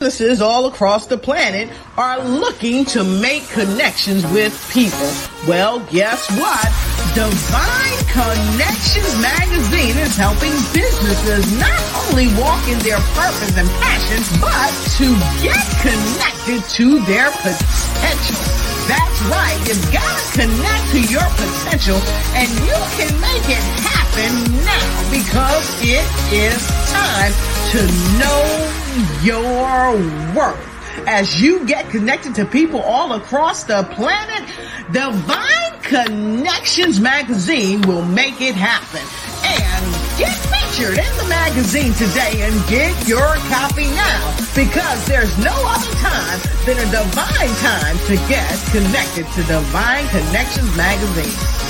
businesses 0.00 0.40
all 0.40 0.64
across 0.64 1.04
the 1.04 1.18
planet 1.18 1.68
are 1.98 2.24
looking 2.24 2.86
to 2.86 3.04
make 3.04 3.46
connections 3.50 4.24
with 4.32 4.56
people. 4.72 5.12
Well, 5.46 5.80
guess 5.92 6.24
what? 6.40 6.64
Divine 7.12 8.00
Connections 8.08 9.12
magazine 9.20 10.00
is 10.00 10.16
helping 10.16 10.56
businesses 10.72 11.44
not 11.60 11.84
only 12.08 12.32
walk 12.40 12.64
in 12.64 12.78
their 12.80 12.96
purpose 13.12 13.52
and 13.60 13.68
passion, 13.84 14.24
but 14.40 14.72
to 14.96 15.04
get 15.44 15.60
connected 15.84 16.64
to 16.80 17.04
their 17.04 17.28
potential. 17.44 18.40
That's 18.88 19.20
right. 19.28 19.60
You've 19.68 19.84
got 19.92 20.16
to 20.16 20.48
connect 20.48 20.84
to 20.96 21.00
your 21.12 21.28
potential 21.36 22.00
and 22.40 22.48
you 22.64 22.78
can 22.96 23.12
make 23.20 23.44
it 23.52 23.64
happen 23.84 24.32
now 24.64 24.88
because 25.12 25.68
it 25.84 26.08
is 26.32 26.64
time 26.88 27.36
to 27.76 27.84
know 28.16 28.79
your 29.22 29.96
worth. 30.34 30.66
As 31.06 31.40
you 31.40 31.66
get 31.66 31.88
connected 31.90 32.34
to 32.36 32.44
people 32.44 32.80
all 32.80 33.12
across 33.12 33.64
the 33.64 33.82
planet, 33.94 34.48
Divine 34.92 35.80
Connections 35.82 37.00
magazine 37.00 37.82
will 37.82 38.04
make 38.04 38.40
it 38.40 38.54
happen. 38.54 39.00
And 39.42 40.18
get 40.18 40.36
featured 40.36 40.98
in 40.98 41.16
the 41.16 41.26
magazine 41.28 41.92
today 41.94 42.42
and 42.42 42.54
get 42.68 43.08
your 43.08 43.34
copy 43.48 43.86
now 43.86 44.36
because 44.54 45.06
there's 45.06 45.36
no 45.38 45.54
other 45.54 45.92
time 45.96 46.40
than 46.66 46.78
a 46.78 46.90
divine 46.90 47.54
time 47.62 47.96
to 48.06 48.16
get 48.28 48.50
connected 48.70 49.26
to 49.34 49.42
Divine 49.44 50.06
Connections 50.08 50.76
magazine. 50.76 51.69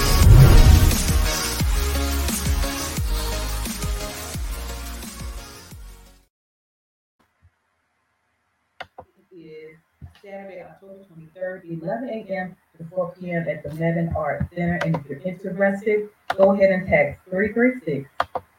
Saturday, 10.31 10.63
October 10.63 10.95
twenty-third, 11.09 11.65
eleven 11.65 12.09
AM 12.09 12.55
to 12.79 12.85
four 12.85 13.13
PM 13.19 13.49
at 13.49 13.65
the 13.65 13.71
Mebane 13.71 14.15
Art 14.15 14.47
Center. 14.55 14.79
And 14.85 14.95
if 14.95 15.05
you're 15.09 15.19
interested, 15.25 16.09
go 16.37 16.53
ahead 16.53 16.71
and 16.71 16.87
text 16.87 17.19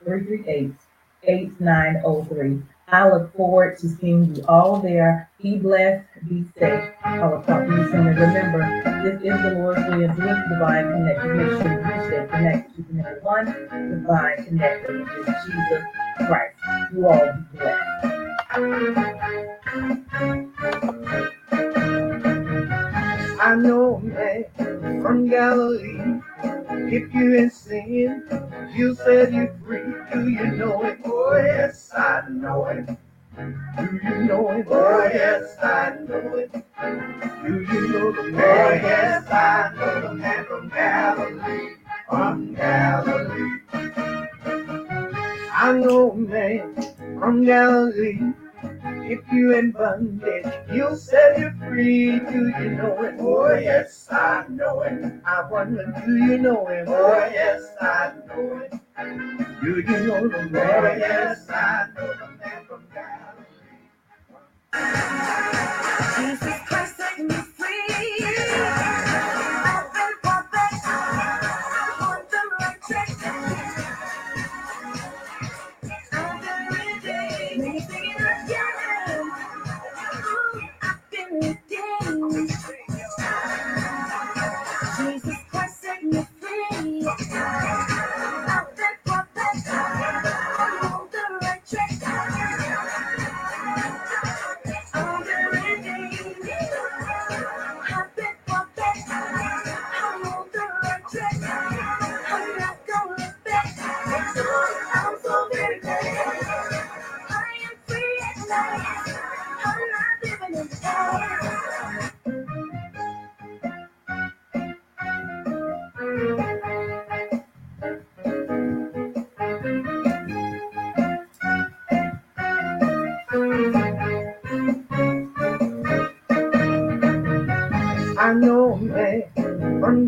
336-338-8903. 0.06 2.64
I 2.90 3.08
look 3.10 3.34
forward 3.34 3.78
to 3.80 3.88
seeing 3.88 4.36
you 4.36 4.44
all 4.50 4.82
there. 4.82 5.30
Be 5.42 5.58
blessed, 5.58 6.06
be 6.28 6.44
safe. 6.60 6.90
I 7.06 7.26
will 7.26 7.42
talk 7.44 7.66
to 7.66 7.72
you 7.74 7.88
soon. 7.90 8.08
And 8.08 8.20
remember, 8.20 8.60
this 9.04 9.22
is 9.22 9.32
Deloris 9.40 9.88
Williams 9.90 10.18
with 10.18 10.50
Divine 10.50 10.92
Connection. 10.92 11.38
Make 11.38 11.52
sure 11.52 11.72
you 11.72 11.80
stay 12.06 12.28
connected 12.36 12.86
to 12.86 12.94
number 12.94 13.20
one, 13.22 13.46
Divine 13.46 14.44
Connection, 14.44 14.94
which 15.00 15.14
is 15.26 15.36
Jesus 15.46 15.84
Christ. 16.28 16.56
You 16.94 17.08
all 17.08 17.32
be 17.32 17.40
blessed. 17.58 18.02
I 23.42 23.56
know 23.56 23.96
a 23.96 24.00
man 24.02 24.46
from 25.02 25.28
Galilee. 25.28 26.22
If 26.94 27.12
you 27.12 27.36
ain't 27.38 27.52
sin, 27.52 28.70
you 28.72 28.94
said 28.94 29.34
you 29.34 29.52
free. 29.66 29.82
Do 30.14 30.30
you 30.30 30.46
know 30.52 30.84
it? 30.84 31.00
Oh, 31.04 31.36
yes, 31.38 31.90
I 31.98 32.22
know 32.30 32.66
it. 32.68 32.86
Do 32.86 34.00
you 34.04 34.26
know 34.26 34.52
it? 34.52 34.68
Oh, 34.70 35.10
yes, 35.12 35.58
I 35.60 35.98
know 36.08 36.36
it. 36.36 36.52
Do 36.52 37.62
you 37.62 37.88
know 37.88 38.12
the 38.12 38.24
man? 38.32 38.44
Oh, 38.44 38.74
yes, 38.74 39.28
I 39.32 39.74
know 39.76 40.02
the 40.02 40.14
man 40.14 40.46
from 40.46 40.70
Galilee. 40.70 41.70
From 42.08 42.54
Galilee. 42.54 43.60
I 45.52 45.72
know 45.80 46.12
a 46.12 46.16
man 46.16 46.76
from 47.20 47.44
Galilee. 47.44 48.20
If 49.12 49.20
you 49.34 49.52
in 49.52 49.72
bondage, 49.72 50.46
you 50.72 50.96
set 50.96 51.38
you 51.38 51.52
free. 51.68 52.20
Do 52.20 52.48
you 52.48 52.70
know 52.78 53.04
it? 53.04 53.16
Oh, 53.20 53.54
yes, 53.56 54.08
I 54.10 54.46
know 54.48 54.84
it. 54.84 55.22
I 55.26 55.50
wonder, 55.52 55.84
do 56.06 56.16
you 56.16 56.38
know 56.38 56.66
him? 56.68 56.86
Oh, 56.88 57.30
yes, 57.30 57.62
I 57.82 58.14
know 58.26 58.62
it. 58.62 58.72
Do 59.62 59.80
you 59.82 59.84
know 59.84 60.30
the 60.30 60.50
man? 60.50 60.86
Oh, 60.86 60.96
yes, 60.98 61.50
I 61.50 61.88
know 61.94 62.08
the 62.08 62.28
man 62.38 62.66
from 62.70 62.88
Galilee. 62.94 63.50
Jesus 66.16 66.61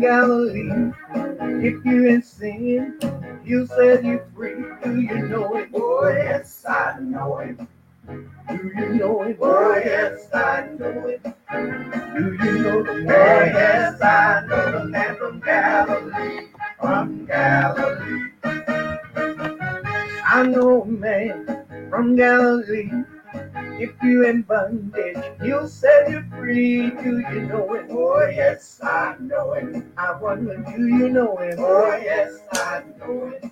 Galilee. 0.04 0.92
If 1.66 1.82
you 1.82 2.08
in 2.08 2.22
sin, 2.22 3.00
you 3.42 3.66
said 3.66 4.04
you 4.04 4.20
free. 4.36 4.62
Do 4.84 5.00
you 5.00 5.28
know 5.28 5.56
it? 5.56 5.73
Do 30.44 30.86
you 30.86 31.08
know 31.08 31.38
it? 31.38 31.54
Oh, 31.58 31.96
yes, 32.02 32.38
I 32.52 32.82
know 32.98 33.28
it. 33.28 33.50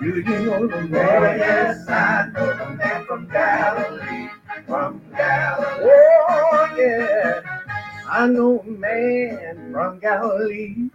Do 0.00 0.06
you 0.06 0.22
know 0.22 0.66
the 0.66 0.82
man? 0.82 1.22
Oh, 1.22 1.36
yes, 1.36 1.88
I 1.88 2.28
know 2.34 2.52
the 2.52 2.70
man 2.76 3.06
from 3.06 3.28
Galilee. 3.28 4.28
From 4.66 5.00
Galilee. 5.16 5.88
Oh, 5.88 6.74
yeah. 6.76 7.40
I 8.10 8.26
know 8.26 8.60
a 8.60 8.64
man 8.66 9.72
from 9.72 10.00
Galilee. 10.00 10.90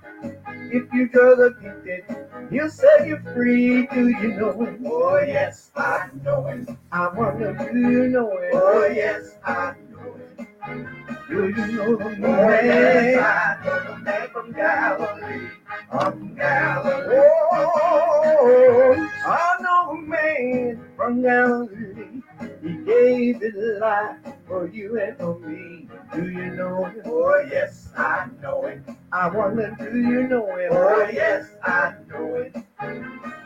If 0.46 0.94
you 0.94 1.08
drug 1.10 1.40
addicted, 1.40 2.04
you 2.52 2.70
set 2.70 3.08
you 3.08 3.18
free. 3.34 3.88
Do 3.88 4.10
you 4.10 4.34
know 4.36 4.62
it? 4.62 4.80
Oh, 4.86 5.20
yes, 5.26 5.72
I 5.76 6.10
know 6.24 6.46
it. 6.46 6.70
I 6.92 7.08
wonder, 7.08 7.54
do 7.54 7.80
you 7.80 8.08
know 8.10 8.38
it? 8.38 8.52
Oh, 8.54 8.86
yes, 8.86 9.36
I 9.44 9.72
know. 9.72 9.87
Do 10.38 11.50
you 11.50 11.68
know 11.68 11.96
the 11.96 12.16
know 12.16 12.48
the 13.84 13.98
man 14.04 14.30
from 14.30 14.52
Galilee. 14.52 15.50
From 15.90 16.36
Galilee. 16.36 17.18
Oh, 17.60 19.10
I 19.26 19.58
know 19.62 19.92
a 19.92 20.02
man 20.02 20.90
from 20.96 21.22
Galilee. 21.22 22.22
He 22.62 22.74
gave 22.86 23.42
his 23.42 23.56
life 23.80 24.18
for 24.48 24.68
you 24.68 25.00
and 25.00 25.18
for 25.18 25.40
me. 25.40 25.90
Do 26.14 26.30
you 26.30 26.52
know 26.52 26.86
it? 26.86 27.02
Oh, 27.06 27.44
yes, 27.50 27.90
I 27.98 28.28
know 28.42 28.66
it. 28.66 28.82
I 29.12 29.28
wonder, 29.30 29.76
do 29.80 29.98
you 29.98 30.28
know 30.28 30.56
it? 30.56 30.70
Oh, 30.72 31.10
yes, 31.12 31.50
I 31.64 31.94
know 32.10 32.36
it. 32.36 32.54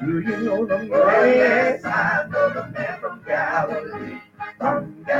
Do 0.01 0.19
you 0.19 0.37
know 0.37 0.65
the 0.65 0.77
man? 0.79 0.89
Oh, 0.93 1.23
yes, 1.25 1.85
I 1.85 2.27
know 2.29 2.49
the 2.49 2.67
man 2.67 2.99
from 2.99 3.23
Galilee. 3.25 4.19
From 4.57 5.03
Galilee. 5.03 5.10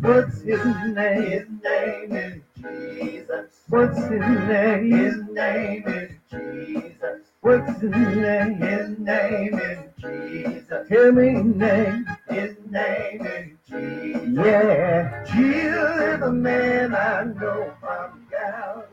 What's 0.00 0.40
his 0.40 0.64
name? 0.94 1.22
His 1.22 1.46
name 1.62 2.12
is 2.16 2.42
Jesus. 2.56 3.50
What's 3.68 3.98
his 3.98 4.20
name? 4.20 4.90
His 4.90 5.16
name 5.30 5.84
is 5.88 6.10
Jesus. 6.30 7.20
What's 7.42 7.80
his 7.82 7.90
name? 7.90 8.54
His 8.54 8.98
name 8.98 9.58
is 9.58 9.78
Jesus. 10.00 10.88
Tell 10.88 11.12
me 11.12 11.34
his 11.34 11.44
name. 11.44 12.06
His 12.30 12.56
name 12.70 13.26
is 13.26 13.48
Jesus. 13.68 14.28
Yeah. 14.32 15.24
Jesus 15.26 16.00
is 16.00 16.20
the 16.20 16.32
man 16.32 16.94
I 16.94 17.24
know 17.24 17.72
from 17.80 18.26
Galilee. 18.30 18.86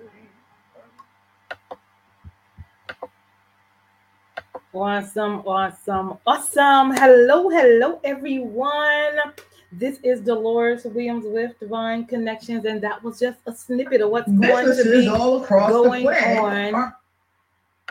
Awesome, 4.74 5.40
awesome, 5.48 6.18
awesome. 6.28 6.92
Hello, 6.92 7.50
hello, 7.50 8.02
everyone. 8.04 9.34
This 9.80 10.00
is 10.02 10.22
Deloris 10.22 10.92
Williams 10.92 11.24
with 11.28 11.60
Divine 11.60 12.06
Connections, 12.06 12.66
and 12.66 12.82
that 12.82 13.04
was 13.04 13.20
just 13.20 13.38
a 13.46 13.54
snippet 13.54 14.02
of 14.02 14.10
what's 14.10 14.28
going 14.28 14.76
to 14.76 14.84
be 14.92 15.08
all 15.08 15.44
across 15.44 15.70
going 15.70 16.04
the 16.04 16.14
planet. 16.14 16.74
on. 16.74 16.94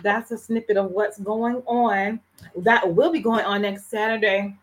That's 0.03 0.33
a 0.33 0.37
snippet 0.37 0.77
of 0.77 0.91
what's 0.91 1.21
going 1.21 1.63
on. 1.65 2.19
That 2.57 2.93
will 2.93 3.13
be 3.13 3.21
going 3.21 3.45
on 3.45 3.63
next 3.63 3.89
Saturday. 3.89 4.57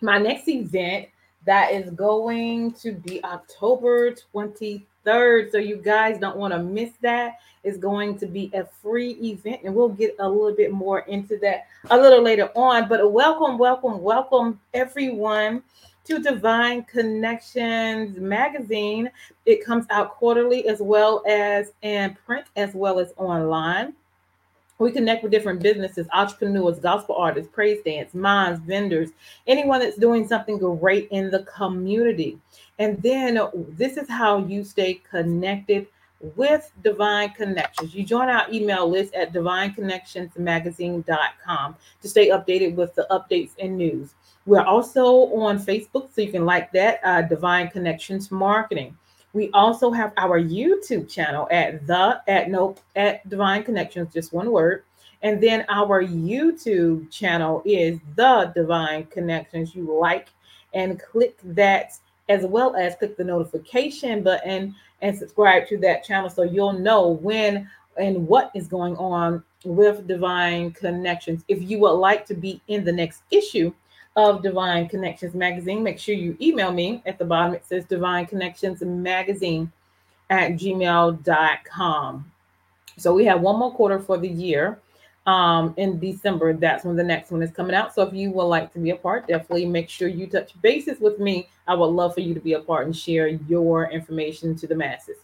My 0.00 0.18
next 0.18 0.48
event 0.48 1.06
that 1.46 1.74
is 1.74 1.90
going 1.90 2.72
to 2.72 2.90
be 2.90 3.22
October 3.22 4.16
23rd. 4.34 5.52
So 5.52 5.58
you 5.58 5.76
guys 5.76 6.18
don't 6.18 6.38
want 6.38 6.54
to 6.54 6.58
miss 6.58 6.90
that. 7.02 7.38
It's 7.62 7.78
going 7.78 8.18
to 8.18 8.26
be 8.26 8.50
a 8.52 8.64
free 8.82 9.12
event, 9.22 9.60
and 9.62 9.72
we'll 9.72 9.90
get 9.90 10.16
a 10.18 10.28
little 10.28 10.56
bit 10.56 10.72
more 10.72 11.00
into 11.02 11.38
that 11.38 11.68
a 11.90 11.96
little 11.96 12.20
later 12.20 12.50
on. 12.56 12.88
But 12.88 13.12
welcome, 13.12 13.58
welcome, 13.58 14.02
welcome, 14.02 14.58
everyone 14.74 15.62
to 16.08 16.18
Divine 16.18 16.82
Connections 16.84 18.18
magazine. 18.18 19.10
It 19.44 19.62
comes 19.62 19.84
out 19.90 20.12
quarterly 20.12 20.66
as 20.66 20.80
well 20.80 21.22
as 21.28 21.72
in 21.82 22.16
print 22.24 22.46
as 22.56 22.74
well 22.74 22.98
as 22.98 23.12
online. 23.18 23.92
We 24.78 24.90
connect 24.90 25.22
with 25.22 25.32
different 25.32 25.60
businesses, 25.60 26.06
entrepreneurs, 26.14 26.78
gospel 26.78 27.16
artists, 27.16 27.50
praise 27.52 27.82
dance, 27.84 28.14
moms, 28.14 28.58
vendors, 28.60 29.10
anyone 29.46 29.80
that's 29.80 29.98
doing 29.98 30.26
something 30.26 30.56
great 30.56 31.08
in 31.10 31.30
the 31.30 31.42
community. 31.42 32.38
And 32.78 33.02
then 33.02 33.38
this 33.76 33.98
is 33.98 34.08
how 34.08 34.46
you 34.46 34.64
stay 34.64 34.94
connected 34.94 35.88
with 36.36 36.72
Divine 36.82 37.28
Connections. 37.30 37.94
You 37.94 38.02
join 38.02 38.30
our 38.30 38.46
email 38.50 38.88
list 38.88 39.12
at 39.12 39.34
divineconnectionsmagazine.com 39.34 41.76
to 42.00 42.08
stay 42.08 42.30
updated 42.30 42.76
with 42.76 42.94
the 42.94 43.06
updates 43.10 43.50
and 43.58 43.76
news. 43.76 44.14
We're 44.48 44.64
also 44.64 45.04
on 45.34 45.58
Facebook, 45.58 46.08
so 46.10 46.22
you 46.22 46.32
can 46.32 46.46
like 46.46 46.72
that, 46.72 47.00
uh, 47.04 47.20
Divine 47.20 47.68
Connections 47.68 48.30
Marketing. 48.30 48.96
We 49.34 49.50
also 49.50 49.90
have 49.90 50.14
our 50.16 50.40
YouTube 50.40 51.06
channel 51.06 51.46
at 51.50 51.86
the 51.86 52.22
at 52.26 52.48
nope 52.48 52.80
at 52.96 53.28
Divine 53.28 53.62
Connections, 53.62 54.10
just 54.10 54.32
one 54.32 54.50
word. 54.50 54.84
And 55.20 55.38
then 55.38 55.66
our 55.68 56.02
YouTube 56.02 57.10
channel 57.10 57.60
is 57.66 57.98
the 58.16 58.50
Divine 58.54 59.04
Connections. 59.08 59.74
You 59.74 59.94
like 59.94 60.28
and 60.72 60.98
click 60.98 61.36
that 61.44 61.98
as 62.30 62.46
well 62.46 62.74
as 62.74 62.96
click 62.96 63.18
the 63.18 63.24
notification 63.24 64.22
button 64.22 64.74
and 65.02 65.14
subscribe 65.14 65.68
to 65.68 65.76
that 65.76 66.04
channel 66.04 66.30
so 66.30 66.44
you'll 66.44 66.72
know 66.72 67.08
when 67.08 67.68
and 67.98 68.26
what 68.26 68.50
is 68.54 68.66
going 68.66 68.96
on 68.96 69.44
with 69.66 70.06
Divine 70.06 70.70
Connections. 70.70 71.44
If 71.48 71.68
you 71.68 71.80
would 71.80 71.96
like 71.96 72.24
to 72.24 72.34
be 72.34 72.62
in 72.68 72.82
the 72.82 72.92
next 72.92 73.24
issue 73.30 73.74
of 74.18 74.42
Divine 74.42 74.88
Connections 74.88 75.32
Magazine, 75.32 75.80
make 75.80 75.98
sure 75.98 76.14
you 76.14 76.36
email 76.40 76.72
me. 76.72 77.00
At 77.06 77.18
the 77.18 77.24
bottom, 77.24 77.54
it 77.54 77.64
says 77.64 77.84
Divine 77.84 78.26
Connections 78.26 78.82
Magazine 78.82 79.70
at 80.28 80.52
gmail.com. 80.52 82.32
So 82.96 83.14
we 83.14 83.24
have 83.26 83.40
one 83.40 83.60
more 83.60 83.72
quarter 83.72 84.00
for 84.00 84.18
the 84.18 84.28
year. 84.28 84.80
Um, 85.26 85.72
in 85.76 86.00
December, 86.00 86.52
that's 86.54 86.84
when 86.84 86.96
the 86.96 87.04
next 87.04 87.30
one 87.30 87.42
is 87.42 87.52
coming 87.52 87.76
out. 87.76 87.94
So 87.94 88.02
if 88.02 88.12
you 88.12 88.32
would 88.32 88.44
like 88.44 88.72
to 88.72 88.80
be 88.80 88.90
a 88.90 88.96
part, 88.96 89.28
definitely 89.28 89.66
make 89.66 89.88
sure 89.88 90.08
you 90.08 90.26
touch 90.26 90.60
bases 90.62 90.98
with 90.98 91.20
me. 91.20 91.48
I 91.68 91.74
would 91.74 91.86
love 91.86 92.14
for 92.14 92.20
you 92.20 92.34
to 92.34 92.40
be 92.40 92.54
a 92.54 92.60
part 92.60 92.86
and 92.86 92.96
share 92.96 93.28
your 93.28 93.88
information 93.90 94.56
to 94.56 94.66
the 94.66 94.74
masses. 94.74 95.18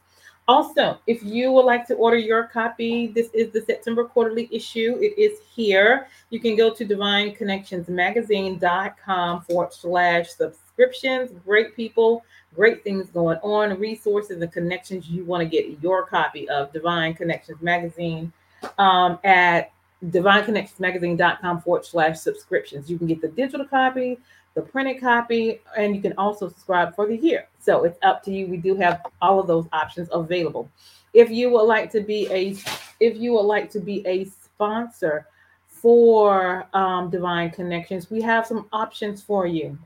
Also, 0.47 0.99
if 1.07 1.23
you 1.23 1.51
would 1.53 1.65
like 1.65 1.87
to 1.87 1.95
order 1.95 2.19
your 2.19 2.45
copy, 2.45 3.07
this 3.07 3.31
is 3.33 3.51
the 3.51 3.63
September 3.63 4.05
quarterly 4.05 4.47
issue. 4.53 4.99
It 5.01 5.19
is 5.19 5.39
here. 5.55 6.07
You 6.29 6.39
can 6.39 6.55
go 6.55 6.69
to 6.75 6.85
divineconnectionsmagazine.com 6.85 9.41
forward 9.43 9.73
slash 9.73 10.29
subscriptions. 10.29 11.31
Great 11.47 11.75
people, 11.75 12.27
great 12.55 12.85
things 12.85 13.09
going 13.09 13.39
on, 13.39 13.81
resources 13.81 14.43
and 14.43 14.53
connections. 14.53 15.09
You 15.09 15.25
want 15.25 15.43
to 15.43 15.49
get 15.49 15.83
your 15.83 16.05
copy 16.05 16.47
of 16.51 16.71
Divine 16.75 17.15
Connections 17.15 17.63
Magazine 17.63 18.31
um, 18.77 19.19
at 19.25 19.73
divineconnectionsmagazine.com 20.05 21.63
forward 21.63 21.87
slash 21.87 22.19
subscriptions. 22.19 22.91
You 22.91 22.99
can 22.99 23.07
get 23.07 23.23
the 23.23 23.29
digital 23.29 23.67
copy, 23.67 24.19
the 24.55 24.63
printed 24.63 25.01
copy, 25.01 25.61
and 25.77 25.95
you 25.95 26.01
can 26.01 26.15
also 26.17 26.49
subscribe 26.49 26.95
for 26.95 27.07
the 27.07 27.17
year. 27.17 27.49
So 27.59 27.85
it's 27.85 27.99
up 28.03 28.23
to 28.25 28.33
you. 28.33 28.47
We 28.47 28.57
do 28.57 28.77
have 28.77 29.05
all 29.21 29.41
of 29.41 29.47
those 29.47 29.67
options 29.73 30.09
available. 30.13 30.71
If 31.13 31.31
you 31.31 31.51
would 31.51 31.63
like 31.63 31.91
to 31.93 32.01
be 32.01 32.29
a 32.31 32.57
if 33.01 33.17
you 33.17 33.33
would 33.33 33.43
like 33.43 33.71
to 33.71 33.81
be 33.81 34.07
a 34.07 34.25
sponsor 34.25 35.27
for 35.67 36.67
um, 36.73 37.11
Divine 37.11 37.51
Connections, 37.51 38.11
we 38.11 38.23
have 38.23 38.47
some 38.47 38.69
options 38.73 39.23
for 39.23 39.47
you. 39.47 39.77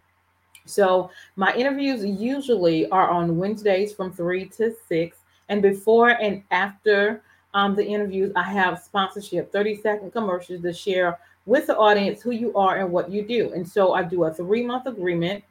So 0.67 1.11
my 1.37 1.55
interviews 1.55 2.05
usually 2.05 2.89
are 2.91 3.11
on 3.11 3.39
Wednesdays 3.39 3.95
from 3.95 4.13
three 4.13 4.47
to 4.51 4.75
six, 4.87 5.19
and 5.49 5.63
before 5.63 6.11
and 6.11 6.43
after 6.51 7.23
um, 7.55 7.75
the 7.75 7.85
interviews, 7.85 8.33
I 8.37 8.43
have 8.43 8.81
sponsorship, 8.81 9.53
30 9.53 9.81
second 9.81 10.13
commercials 10.13 10.63
to 10.63 10.73
share 10.73 11.19
with 11.47 11.67
the 11.67 11.77
audience 11.77 12.21
who 12.21 12.31
you 12.31 12.55
are 12.55 12.77
and 12.77 12.91
what 12.91 13.11
you 13.11 13.23
do. 13.23 13.53
And 13.53 13.67
so 13.67 13.95
I 13.95 14.03
do 14.03 14.25
a 14.25 14.33
three 14.33 14.65
month 14.65 14.87
agreement 14.87 15.43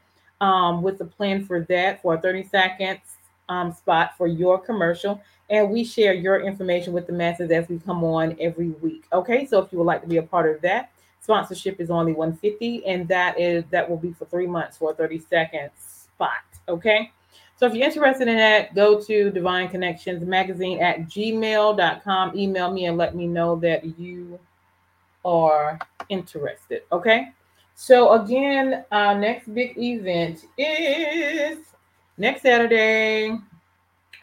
um, 0.42 0.84
with 0.84 1.02
a 1.02 1.06
plan 1.06 1.44
for 1.44 1.62
that 1.62 2.02
for 2.02 2.16
a 2.16 2.22
30 2.22 2.44
seconds 2.44 3.00
um, 3.50 3.74
spot 3.74 4.16
for 4.18 4.28
your 4.28 4.60
commercial. 4.60 5.22
And 5.50 5.70
we 5.70 5.84
share 5.84 6.14
your 6.14 6.42
information 6.42 6.94
with 6.94 7.08
the 7.08 7.14
masses 7.14 7.52
as 7.52 7.68
we 7.70 7.80
come 7.80 8.04
on 8.04 8.36
every 8.40 8.70
week. 8.70 9.06
Okay, 9.14 9.46
so 9.46 9.60
if 9.60 9.72
you 9.72 9.80
would 9.80 9.86
like 9.86 10.02
to 10.02 10.08
be 10.08 10.18
a 10.18 10.24
part 10.24 10.54
of 10.54 10.62
that, 10.62 10.92
sponsorship 11.22 11.80
is 11.80 11.90
only 11.90 12.14
150 12.14 12.86
and 12.86 13.08
that 13.08 13.40
is 13.40 13.64
that 13.72 13.90
will 13.90 13.98
be 13.98 14.14
for 14.14 14.26
three 14.26 14.48
months 14.48 14.78
for 14.78 14.92
a 14.92 14.94
30 14.94 15.20
second 15.30 15.70
spot. 15.78 16.44
Okay. 16.70 17.12
So 17.58 17.66
if 17.66 17.74
you're 17.74 17.88
interested 17.88 18.28
in 18.28 18.38
that, 18.38 18.76
go 18.76 19.02
to 19.02 19.32
Divine 19.32 19.68
Connections 19.70 20.24
Magazine 20.24 20.80
at 20.80 21.02
gmail.com. 21.08 22.38
Email 22.38 22.72
me 22.72 22.86
and 22.86 22.98
let 22.98 23.16
me 23.16 23.26
know 23.26 23.56
that 23.58 24.00
you 24.00 24.40
are 25.26 25.80
interested. 26.10 26.84
Okay. 26.92 27.30
So 27.74 28.14
again, 28.22 28.86
our 28.92 29.18
next 29.20 29.54
big 29.54 29.76
event 29.76 30.46
is 30.58 31.58
next 32.18 32.44
Saturday, 32.44 33.36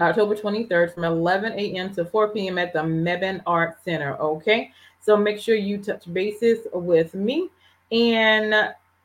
October 0.01 0.37
23rd 0.37 0.95
from 0.95 1.05
11 1.05 1.53
a.m. 1.55 1.93
to 1.95 2.05
4 2.05 2.29
p.m. 2.29 2.59
at 2.59 2.73
the 2.73 2.81
Mebane 2.81 3.43
Art 3.47 3.79
Center. 3.85 4.17
Okay. 4.17 4.71
So 5.01 5.17
make 5.17 5.41
sure 5.41 5.57
you 5.57 5.79
touch 5.79 6.13
bases 6.13 6.67
with 6.73 7.15
me. 7.15 7.51
And 7.91 8.55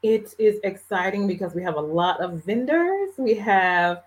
it 0.01 0.34
is 0.39 0.60
exciting 0.63 1.27
because 1.27 1.53
we 1.53 1.63
have 1.63 1.75
a 1.75 1.82
lot 1.82 2.22
of 2.22 2.44
vendors. 2.46 3.12
We 3.18 3.36
have 3.36 4.03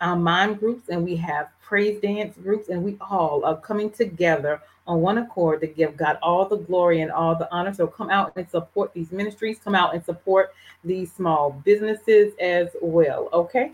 our 0.00 0.16
mime 0.16 0.54
groups 0.54 0.88
and 0.88 1.04
we 1.04 1.16
have 1.16 1.48
praise 1.60 2.00
dance 2.00 2.36
groups, 2.36 2.68
and 2.68 2.82
we 2.82 2.96
all 3.00 3.44
are 3.44 3.56
coming 3.56 3.90
together 3.90 4.60
on 4.86 5.00
one 5.00 5.18
accord 5.18 5.60
to 5.60 5.68
give 5.68 5.96
God 5.96 6.18
all 6.22 6.48
the 6.48 6.56
glory 6.56 7.00
and 7.00 7.12
all 7.12 7.36
the 7.36 7.48
honor. 7.52 7.72
So 7.72 7.86
come 7.86 8.10
out 8.10 8.32
and 8.36 8.48
support 8.50 8.92
these 8.92 9.12
ministries, 9.12 9.60
come 9.62 9.74
out 9.74 9.94
and 9.94 10.04
support 10.04 10.52
these 10.82 11.12
small 11.12 11.52
businesses 11.64 12.32
as 12.40 12.68
well. 12.82 13.28
Okay. 13.32 13.72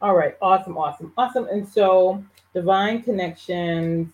All 0.00 0.14
right. 0.14 0.36
Awesome. 0.40 0.78
Awesome. 0.78 1.12
Awesome. 1.18 1.46
And 1.48 1.68
so 1.68 2.24
Divine 2.54 3.02
Connections, 3.02 4.12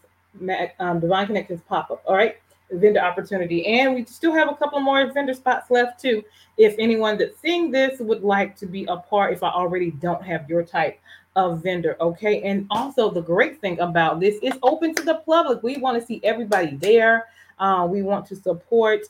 um, 0.80 0.98
Divine 1.00 1.26
Connections 1.26 1.60
pop 1.68 1.90
up. 1.90 2.02
All 2.04 2.16
right 2.16 2.38
vendor 2.70 3.00
opportunity. 3.00 3.66
And 3.66 3.94
we 3.94 4.04
still 4.04 4.32
have 4.32 4.50
a 4.50 4.54
couple 4.54 4.80
more 4.80 5.10
vendor 5.12 5.34
spots 5.34 5.70
left 5.70 6.00
too. 6.00 6.22
If 6.56 6.74
anyone 6.78 7.18
that's 7.18 7.40
seeing 7.40 7.70
this 7.70 8.00
would 8.00 8.22
like 8.22 8.56
to 8.56 8.66
be 8.66 8.84
a 8.86 8.96
part, 8.96 9.32
if 9.32 9.42
I 9.42 9.48
already 9.48 9.90
don't 9.92 10.22
have 10.22 10.48
your 10.48 10.62
type 10.62 10.98
of 11.36 11.62
vendor, 11.62 11.96
okay. 12.00 12.42
And 12.42 12.66
also 12.70 13.10
the 13.10 13.22
great 13.22 13.60
thing 13.60 13.78
about 13.80 14.20
this 14.20 14.36
is 14.42 14.54
open 14.62 14.94
to 14.94 15.02
the 15.02 15.16
public. 15.26 15.62
We 15.62 15.78
want 15.78 16.00
to 16.00 16.06
see 16.06 16.20
everybody 16.24 16.76
there. 16.76 17.26
Uh, 17.58 17.86
we 17.90 18.02
want 18.02 18.26
to 18.26 18.36
support 18.36 19.02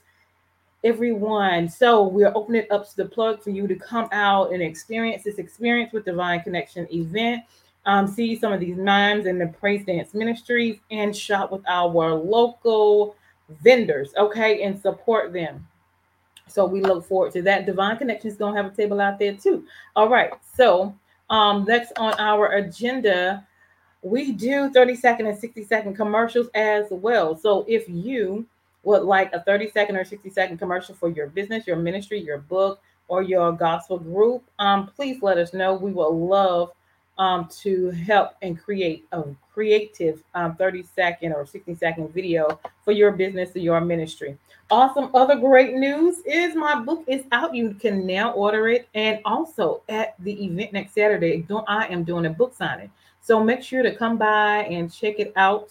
everyone. 0.85 1.69
So 1.69 2.07
we're 2.07 2.33
opening 2.35 2.67
up 2.71 2.89
to 2.89 2.97
the 2.97 3.07
plug 3.07 3.43
for 3.43 3.51
you 3.51 3.67
to 3.67 3.75
come 3.75 4.09
out 4.13 4.53
and 4.53 4.63
experience 4.63 5.25
this 5.25 5.39
experience 5.39 5.93
with 5.93 6.05
Divine 6.05 6.41
Connection 6.43 6.87
event. 6.93 7.45
Um, 7.87 8.07
see 8.07 8.39
some 8.39 8.53
of 8.53 8.61
these 8.61 8.77
mimes 8.77 9.27
and 9.27 9.41
the 9.41 9.47
praise 9.47 9.85
dance 9.87 10.13
ministries 10.13 10.79
and 10.91 11.17
shop 11.17 11.51
with 11.51 11.63
our 11.67 12.13
local 12.13 13.17
vendors, 13.63 14.13
okay, 14.17 14.63
and 14.63 14.79
support 14.81 15.33
them. 15.33 15.67
So 16.47 16.65
we 16.65 16.81
look 16.81 17.05
forward 17.05 17.33
to 17.33 17.43
that. 17.43 17.67
Divine 17.67 17.99
Connection 17.99 18.31
is 18.31 18.37
going 18.37 18.55
to 18.55 18.63
have 18.63 18.73
a 18.73 18.77
table 18.77 19.01
out 19.01 19.19
there 19.19 19.35
too. 19.35 19.65
All 19.97 20.09
right. 20.09 20.33
So 20.55 20.95
um, 21.31 21.65
next 21.65 21.93
on 21.99 22.15
our 22.19 22.53
agenda, 22.53 23.47
we 24.03 24.33
do 24.33 24.71
30 24.71 24.95
second 24.95 25.27
and 25.27 25.39
60 25.39 25.65
second 25.65 25.95
commercials 25.95 26.49
as 26.55 26.87
well. 26.91 27.37
So 27.37 27.65
if 27.69 27.89
you 27.89 28.47
would 28.85 29.03
like 29.03 29.33
a 29.33 29.43
30 29.43 29.71
second 29.71 29.97
or 29.97 30.05
60 30.05 30.31
second 30.31 30.59
commercial 30.59 30.95
for 30.95 31.11
your 31.11 31.27
business, 31.27 31.67
your 31.67 31.77
ministry, 31.77 32.21
your 32.21 32.39
book, 32.39 32.81
or 33.09 33.23
your 33.23 33.53
gospel 33.53 33.99
group, 33.99 34.45
um, 34.59 34.87
please 34.87 35.23
let 35.23 35.39
us 35.39 35.53
know. 35.53 35.75
We 35.75 35.93
would 35.93 36.09
love 36.09 36.73
um, 37.19 37.49
to 37.61 37.91
help 37.91 38.33
and 38.43 38.59
create 38.59 39.05
a 39.13 39.25
creative 39.53 40.23
um, 40.35 40.55
30 40.57 40.85
second 40.95 41.33
or 41.33 41.45
60 41.45 41.75
second 41.75 42.15
video 42.15 42.61
for 42.85 42.93
your 42.93 43.13
business 43.13 43.55
or 43.57 43.59
your 43.59 43.81
ministry. 43.81 44.39
Awesome. 44.71 45.11
Other 45.15 45.37
great 45.37 45.75
news 45.75 46.19
is 46.27 46.55
my 46.55 46.79
book 46.81 47.03
is 47.07 47.25
out. 47.33 47.55
You 47.55 47.75
can 47.75 48.07
now 48.07 48.33
order 48.33 48.69
it. 48.69 48.89
And 48.95 49.21
also 49.25 49.83
at 49.89 50.15
the 50.21 50.45
event 50.45 50.73
next 50.73 50.95
Saturday, 50.95 51.45
I 51.67 51.87
am 51.87 52.05
doing 52.05 52.27
a 52.27 52.31
book 52.31 52.55
signing. 52.55 52.91
So 53.21 53.43
make 53.43 53.63
sure 53.63 53.83
to 53.83 53.95
come 53.95 54.19
by 54.19 54.65
and 54.65 54.93
check 54.93 55.19
it 55.19 55.33
out. 55.37 55.71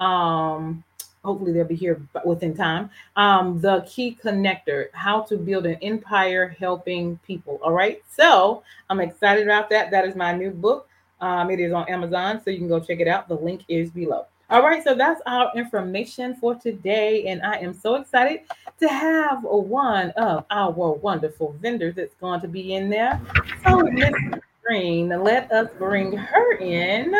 Um, 0.00 0.84
hopefully 1.24 1.52
they'll 1.52 1.64
be 1.64 1.74
here 1.74 2.00
within 2.24 2.56
time. 2.56 2.90
Um, 3.16 3.60
the 3.60 3.86
key 3.88 4.18
connector, 4.22 4.86
how 4.92 5.22
to 5.22 5.36
build 5.36 5.66
an 5.66 5.76
empire 5.82 6.56
helping 6.58 7.18
people. 7.26 7.60
All 7.62 7.72
right. 7.72 8.02
So 8.10 8.62
I'm 8.90 9.00
excited 9.00 9.44
about 9.44 9.70
that. 9.70 9.90
That 9.90 10.04
is 10.06 10.14
my 10.14 10.34
new 10.34 10.50
book. 10.50 10.88
Um, 11.20 11.50
it 11.50 11.60
is 11.60 11.72
on 11.72 11.88
Amazon, 11.88 12.40
so 12.44 12.50
you 12.50 12.58
can 12.58 12.68
go 12.68 12.78
check 12.78 13.00
it 13.00 13.08
out. 13.08 13.28
The 13.28 13.34
link 13.34 13.62
is 13.68 13.90
below. 13.90 14.26
All 14.50 14.62
right, 14.62 14.82
so 14.82 14.94
that's 14.94 15.20
our 15.26 15.52
information 15.54 16.34
for 16.36 16.54
today, 16.54 17.26
and 17.26 17.42
I 17.42 17.56
am 17.56 17.74
so 17.74 17.96
excited 17.96 18.40
to 18.80 18.88
have 18.88 19.42
one 19.42 20.10
of 20.12 20.46
our 20.50 20.70
wonderful 20.72 21.54
vendors 21.60 21.96
that's 21.96 22.14
going 22.14 22.40
to 22.40 22.48
be 22.48 22.74
in 22.74 22.88
there. 22.88 23.20
So, 23.66 23.82
Miss 23.82 24.14
Green, 24.64 25.08
let 25.08 25.52
us 25.52 25.68
bring 25.76 26.16
her 26.16 26.52
in. 26.54 27.14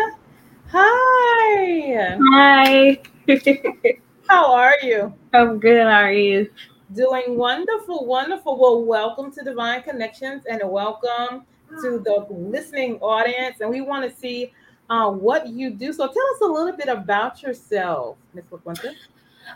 Hi. 0.70 2.18
Hi. 2.32 2.98
How 4.28 4.54
are 4.54 4.76
you? 4.82 5.12
I'm 5.34 5.58
good. 5.58 5.82
How 5.82 6.04
are 6.04 6.12
you? 6.12 6.50
Doing 6.94 7.36
wonderful, 7.36 8.06
wonderful. 8.06 8.58
Well, 8.58 8.84
welcome 8.84 9.30
to 9.32 9.44
Divine 9.44 9.82
Connections 9.82 10.44
and 10.48 10.62
welcome 10.64 11.44
to 11.82 11.98
the 11.98 12.26
listening 12.30 12.94
audience. 13.00 13.60
And 13.60 13.68
we 13.68 13.82
want 13.82 14.10
to 14.10 14.18
see 14.18 14.54
uh, 14.88 15.10
what 15.10 15.46
you 15.46 15.68
do. 15.68 15.92
So 15.92 16.06
tell 16.06 16.26
us 16.34 16.40
a 16.40 16.46
little 16.46 16.74
bit 16.74 16.88
about 16.88 17.42
yourself, 17.42 18.16
Ms. 18.32 18.44
LaQuinta. 18.50 18.94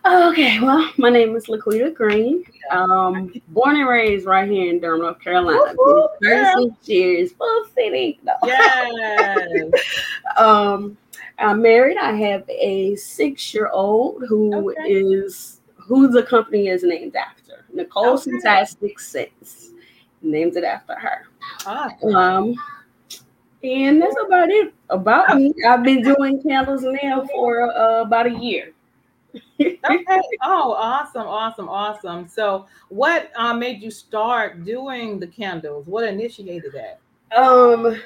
Okay, 0.04 0.60
well, 0.60 0.90
my 0.98 1.08
name 1.08 1.34
is 1.34 1.46
Laquita 1.46 1.94
Green. 1.94 2.44
Um, 2.70 3.32
born 3.48 3.76
and 3.76 3.88
raised 3.88 4.26
right 4.26 4.50
here 4.50 4.68
in 4.68 4.80
Durham, 4.80 5.00
North 5.00 5.20
Carolina. 5.20 5.74
Woo-hoo, 5.78 6.08
36 6.22 6.88
years, 6.88 7.32
full 7.32 7.64
city. 7.74 8.20
No. 8.22 8.34
Yes. 8.44 9.70
um, 10.36 10.98
I'm 11.42 11.60
married. 11.62 11.96
I 11.98 12.12
have 12.12 12.48
a 12.48 12.94
six-year-old 12.96 14.24
who 14.28 14.70
Okay. 14.70 14.92
is 14.92 15.60
who 15.76 16.08
the 16.08 16.22
company 16.22 16.68
is 16.68 16.82
named 16.84 17.16
after. 17.16 17.64
Nicole 17.72 18.14
Okay. 18.14 18.30
Fantastic 18.30 18.98
Sense. 19.00 19.70
Named 20.22 20.56
it 20.56 20.64
after 20.64 20.94
her. 20.94 21.26
Awesome. 21.66 22.14
Um, 22.14 22.54
and 23.64 24.00
that's 24.00 24.14
about 24.24 24.50
it 24.50 24.72
about 24.90 25.36
me. 25.36 25.52
I've 25.66 25.82
been 25.82 26.02
doing 26.02 26.42
candles 26.42 26.82
now 27.02 27.24
for 27.26 27.70
uh, 27.76 28.02
about 28.02 28.26
a 28.26 28.34
year. 28.34 28.72
Okay. 29.60 30.20
Oh, 30.42 30.72
awesome, 30.72 31.26
awesome, 31.26 31.68
awesome. 31.68 32.28
So, 32.28 32.66
what 32.88 33.30
uh, 33.36 33.54
made 33.54 33.80
you 33.80 33.90
start 33.90 34.64
doing 34.64 35.18
the 35.18 35.26
candles? 35.26 35.86
What 35.86 36.04
initiated 36.04 36.72
that? 36.72 37.00
Um, 37.36 37.96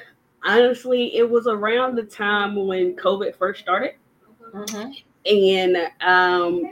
honestly, 0.43 1.15
it 1.15 1.29
was 1.29 1.47
around 1.47 1.95
the 1.95 2.03
time 2.03 2.55
when 2.67 2.95
COVID 2.95 3.35
first 3.35 3.61
started, 3.61 3.93
Mm-hmm. 4.53 4.91
and 5.25 5.77
um, 6.01 6.63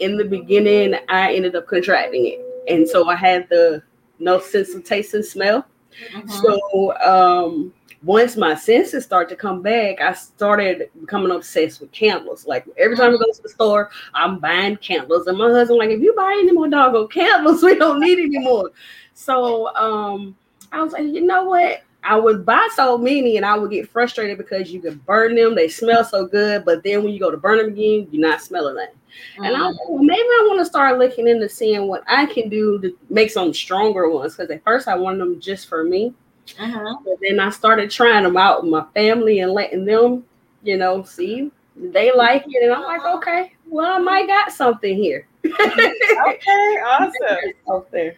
in 0.00 0.16
the 0.16 0.24
beginning, 0.24 0.98
I 1.08 1.34
ended 1.34 1.54
up 1.56 1.66
contracting 1.66 2.26
it, 2.26 2.40
and 2.68 2.88
so 2.88 3.08
I 3.08 3.14
had 3.14 3.48
the 3.48 3.82
no 4.18 4.40
sense 4.40 4.74
of 4.74 4.84
taste 4.84 5.14
and 5.14 5.24
smell. 5.24 5.66
Mm-hmm. 6.12 6.28
So 6.28 6.96
um, 6.98 7.72
once 8.02 8.36
my 8.36 8.54
senses 8.54 9.04
start 9.04 9.28
to 9.28 9.36
come 9.36 9.62
back, 9.62 10.00
I 10.00 10.12
started 10.12 10.90
becoming 11.00 11.30
obsessed 11.30 11.80
with 11.80 11.92
candles. 11.92 12.46
Like 12.46 12.66
every 12.76 12.96
time 12.96 13.14
I 13.14 13.16
go 13.16 13.32
to 13.32 13.42
the 13.42 13.48
store, 13.48 13.90
I'm 14.14 14.38
buying 14.38 14.76
candles, 14.76 15.26
and 15.26 15.38
my 15.38 15.50
husband 15.50 15.78
like, 15.78 15.90
if 15.90 16.00
you 16.00 16.14
buy 16.14 16.32
any 16.38 16.52
more 16.52 16.68
doggone 16.68 17.08
candles, 17.08 17.62
we 17.62 17.76
don't 17.76 18.00
need 18.00 18.18
any 18.18 18.38
more. 18.38 18.70
So 19.14 19.74
um, 19.76 20.36
I 20.72 20.82
was 20.82 20.92
like, 20.92 21.04
you 21.04 21.22
know 21.22 21.44
what? 21.44 21.82
I 22.06 22.16
would 22.16 22.46
buy 22.46 22.66
so 22.74 22.96
many, 22.96 23.36
and 23.36 23.44
I 23.44 23.58
would 23.58 23.70
get 23.70 23.88
frustrated 23.88 24.38
because 24.38 24.72
you 24.72 24.80
can 24.80 24.96
burn 25.06 25.34
them; 25.34 25.54
they 25.54 25.68
smell 25.68 26.04
so 26.04 26.26
good. 26.26 26.64
But 26.64 26.82
then 26.82 27.02
when 27.02 27.12
you 27.12 27.18
go 27.20 27.30
to 27.30 27.36
burn 27.36 27.58
them 27.58 27.68
again, 27.68 28.08
you're 28.10 28.28
not 28.28 28.40
smelling 28.40 28.76
that. 28.76 28.94
And 29.38 29.56
I 29.56 29.66
was 29.66 29.76
like, 29.76 29.88
well, 29.88 30.02
maybe 30.02 30.20
I 30.20 30.44
want 30.48 30.60
to 30.60 30.66
start 30.66 30.98
looking 30.98 31.26
into 31.26 31.48
seeing 31.48 31.88
what 31.88 32.04
I 32.06 32.26
can 32.26 32.48
do 32.48 32.78
to 32.80 32.96
make 33.08 33.30
some 33.30 33.52
stronger 33.54 34.08
ones. 34.10 34.36
Because 34.36 34.50
at 34.50 34.62
first 34.62 34.88
I 34.88 34.94
wanted 34.96 35.20
them 35.20 35.40
just 35.40 35.68
for 35.68 35.84
me. 35.84 36.14
Mhm. 36.58 37.04
But 37.04 37.14
then 37.20 37.40
I 37.40 37.50
started 37.50 37.90
trying 37.90 38.24
them 38.24 38.36
out 38.36 38.62
with 38.62 38.70
my 38.70 38.84
family 38.94 39.40
and 39.40 39.52
letting 39.52 39.84
them, 39.84 40.24
you 40.62 40.76
know, 40.76 41.02
see 41.02 41.50
they 41.76 42.12
like 42.12 42.44
it. 42.46 42.62
And 42.62 42.72
I'm 42.72 42.82
like, 42.84 43.04
okay, 43.16 43.52
well, 43.66 43.92
I 43.92 43.98
might 43.98 44.26
got 44.26 44.52
something 44.52 44.96
here. 44.96 45.26
Okay. 45.46 45.92
Awesome. 46.86 47.52
Out 47.70 47.90
there. 47.90 48.16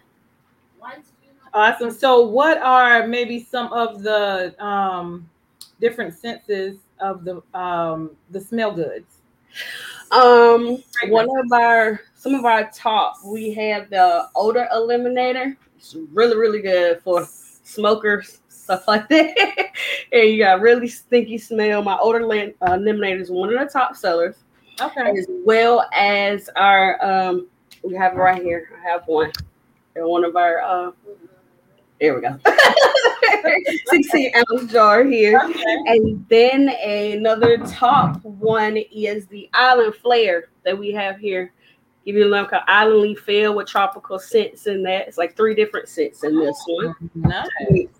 Awesome. 1.54 1.90
So, 1.90 2.22
what 2.22 2.58
are 2.58 3.06
maybe 3.06 3.42
some 3.42 3.72
of 3.72 4.02
the 4.02 4.54
um, 4.62 5.28
different 5.80 6.14
senses 6.14 6.78
of 7.00 7.24
the 7.24 7.42
um, 7.58 8.10
the 8.30 8.40
smell 8.40 8.72
goods? 8.72 9.18
Um, 10.10 10.82
one 11.08 11.28
of 11.38 11.52
our 11.52 12.00
some 12.14 12.34
of 12.34 12.44
our 12.44 12.70
top, 12.70 13.16
we 13.24 13.52
have 13.54 13.90
the 13.90 14.28
odor 14.34 14.68
eliminator. 14.74 15.56
It's 15.76 15.96
really, 16.12 16.36
really 16.36 16.60
good 16.60 17.00
for 17.02 17.26
smokers, 17.28 18.40
stuff 18.48 18.88
like 18.88 19.08
that. 19.08 19.36
and 20.12 20.28
you 20.28 20.42
got 20.42 20.60
really 20.60 20.88
stinky 20.88 21.38
smell. 21.38 21.82
My 21.82 21.98
odor 22.00 22.24
uh, 22.24 22.70
eliminator 22.70 23.20
is 23.20 23.30
one 23.30 23.54
of 23.54 23.58
the 23.58 23.72
top 23.72 23.96
sellers, 23.96 24.36
Okay. 24.80 25.10
as 25.18 25.26
well 25.28 25.88
as 25.92 26.50
our 26.56 27.04
um, 27.04 27.46
we 27.82 27.94
have 27.94 28.14
it 28.14 28.16
right 28.16 28.42
here. 28.42 28.70
I 28.78 28.88
have 28.90 29.02
one. 29.06 29.32
And 29.94 30.06
one 30.06 30.24
of 30.24 30.36
our 30.36 30.60
uh, 30.60 30.90
there 32.00 32.14
we 32.14 32.20
go. 32.20 32.38
16 33.86 34.32
ounce 34.36 34.72
jar 34.72 35.04
here. 35.04 35.40
Okay. 35.44 35.76
And 35.86 36.26
then 36.28 36.68
another 36.68 37.58
top 37.58 38.22
one 38.24 38.76
is 38.76 39.26
the 39.26 39.48
Island 39.54 39.94
Flare 39.96 40.48
that 40.64 40.76
we 40.76 40.92
have 40.92 41.18
here. 41.18 41.52
Give 42.04 42.16
you 42.16 42.24
a 42.24 42.28
little 42.28 42.46
called 42.46 42.62
Islandly 42.68 43.14
Feel 43.14 43.54
with 43.54 43.68
tropical 43.68 44.18
scents 44.18 44.66
in 44.66 44.82
that. 44.84 45.08
It's 45.08 45.18
like 45.18 45.36
three 45.36 45.54
different 45.54 45.88
scents 45.88 46.24
in 46.24 46.38
this 46.38 46.56
one. 46.66 46.94
Nice. 47.14 47.44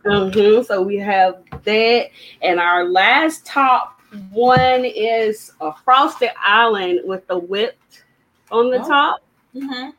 Mhm. 0.05 0.65
So 0.65 0.81
we 0.81 0.97
have 0.97 1.43
that. 1.65 2.09
And 2.43 2.59
our 2.59 2.85
last 2.85 3.45
top 3.45 4.01
one 4.31 4.85
is 4.87 5.53
a 5.61 5.75
frosted 5.85 6.31
island 6.43 7.01
with 7.05 7.27
the 7.27 7.39
whipped 7.39 8.05
on 8.51 8.71
the 8.71 8.79
Oh. 8.83 8.89
top. 8.89 9.21
Mhm. 9.55 9.93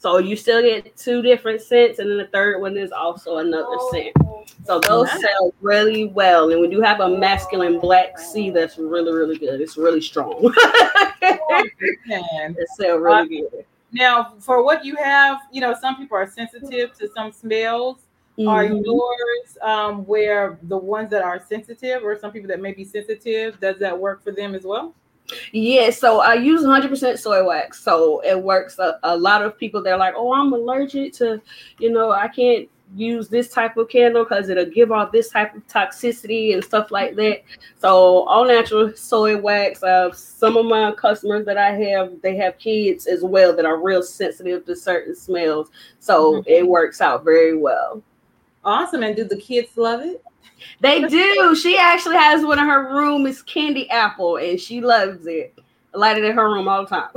So 0.00 0.16
you 0.16 0.34
still 0.34 0.62
get 0.62 0.96
two 0.96 1.20
different 1.20 1.60
scents, 1.60 1.98
and 1.98 2.10
then 2.10 2.16
the 2.16 2.26
third 2.28 2.58
one 2.62 2.78
is 2.78 2.90
also 2.90 3.36
another 3.36 3.76
scent. 3.92 4.16
So 4.64 4.80
those 4.80 5.08
Nice. 5.08 5.20
sell 5.20 5.52
really 5.60 6.06
well. 6.06 6.50
And 6.50 6.58
we 6.62 6.68
do 6.68 6.80
have 6.80 7.00
a 7.00 7.08
masculine 7.18 7.78
black 7.78 8.18
sea 8.18 8.48
that's 8.48 8.78
really, 8.78 9.12
really 9.12 9.36
good. 9.36 9.60
It's 9.60 9.76
really 9.76 10.00
strong. 10.00 10.54
And 12.10 12.56
it 12.56 12.68
sell 12.76 12.96
really 12.98 13.28
good. 13.50 13.66
now, 13.92 14.34
for 14.40 14.64
what 14.64 14.84
you 14.84 14.96
have, 14.96 15.38
you 15.52 15.60
know, 15.60 15.74
some 15.78 15.96
people 15.96 16.16
are 16.16 16.28
sensitive 16.28 16.96
to 16.98 17.08
some 17.14 17.30
smells. 17.30 17.98
Are 18.48 18.64
Mhm. 18.64 18.82
yours 18.84 19.58
um, 19.60 20.06
where 20.06 20.58
the 20.62 20.76
ones 20.78 21.10
that 21.10 21.22
are 21.22 21.38
sensitive, 21.38 22.02
or 22.02 22.18
some 22.18 22.32
people 22.32 22.48
that 22.48 22.60
may 22.60 22.72
be 22.72 22.84
sensitive? 22.84 23.60
Does 23.60 23.78
that 23.80 23.96
work 23.98 24.24
for 24.24 24.32
them 24.32 24.54
as 24.54 24.64
well? 24.64 24.94
Yeah, 25.52 25.90
so 25.90 26.20
I 26.20 26.34
use 26.34 26.62
100% 26.64 27.18
soy 27.18 27.44
wax. 27.44 27.80
So 27.82 28.20
it 28.24 28.40
works. 28.40 28.78
A, 28.78 28.98
a 29.02 29.16
lot 29.16 29.42
of 29.42 29.56
people, 29.58 29.82
they're 29.82 29.96
like, 29.96 30.14
oh, 30.16 30.32
I'm 30.32 30.52
allergic 30.52 31.12
to, 31.14 31.40
you 31.78 31.90
know, 31.90 32.10
I 32.10 32.28
can't 32.28 32.68
use 32.96 33.28
this 33.28 33.48
type 33.50 33.76
of 33.76 33.88
candle 33.88 34.24
because 34.24 34.48
it'll 34.48 34.64
give 34.64 34.90
off 34.90 35.12
this 35.12 35.28
type 35.28 35.54
of 35.54 35.64
toxicity 35.68 36.54
and 36.54 36.64
stuff 36.64 36.90
like 36.90 37.14
that. 37.14 37.42
So 37.78 38.24
all 38.24 38.44
natural 38.44 38.92
soy 38.96 39.36
wax. 39.40 39.82
Uh, 39.82 40.10
some 40.12 40.56
of 40.56 40.66
my 40.66 40.92
customers 40.92 41.46
that 41.46 41.56
I 41.56 41.70
have, 41.70 42.20
they 42.22 42.34
have 42.36 42.58
kids 42.58 43.06
as 43.06 43.22
well 43.22 43.54
that 43.54 43.64
are 43.64 43.80
real 43.80 44.02
sensitive 44.02 44.66
to 44.66 44.74
certain 44.74 45.14
smells. 45.14 45.70
So 46.00 46.34
Mhm. 46.34 46.44
it 46.48 46.66
works 46.66 47.00
out 47.00 47.24
very 47.24 47.56
well. 47.56 48.02
Awesome. 48.64 49.04
And 49.04 49.14
do 49.14 49.24
the 49.24 49.36
kids 49.36 49.76
love 49.76 50.00
it? 50.00 50.22
They 50.80 51.02
do. 51.02 51.54
She 51.56 51.76
actually 51.78 52.16
has 52.16 52.44
one 52.44 52.58
in 52.58 52.66
her 52.66 52.94
room. 52.94 53.26
It's 53.26 53.42
candy 53.42 53.88
apple, 53.90 54.36
and 54.38 54.58
she 54.60 54.80
loves 54.80 55.26
it. 55.26 55.54
I 55.94 55.98
light 55.98 56.16
it 56.18 56.24
in 56.24 56.32
her 56.36 56.48
room 56.52 56.68
all 56.68 56.84
the 56.84 56.88
time. 56.88 57.10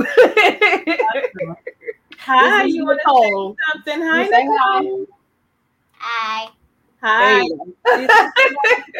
Hi, 2.19 2.63
This 2.63 2.73
you 2.73 2.85
want 2.85 2.99
to 3.05 3.55
say 3.55 3.65
something? 3.73 4.01
Hi, 4.07 4.29
say 4.29 4.47
hi. 4.49 5.05
Hi. 5.97 6.47
Hi. 7.01 7.41
You. 7.41 7.59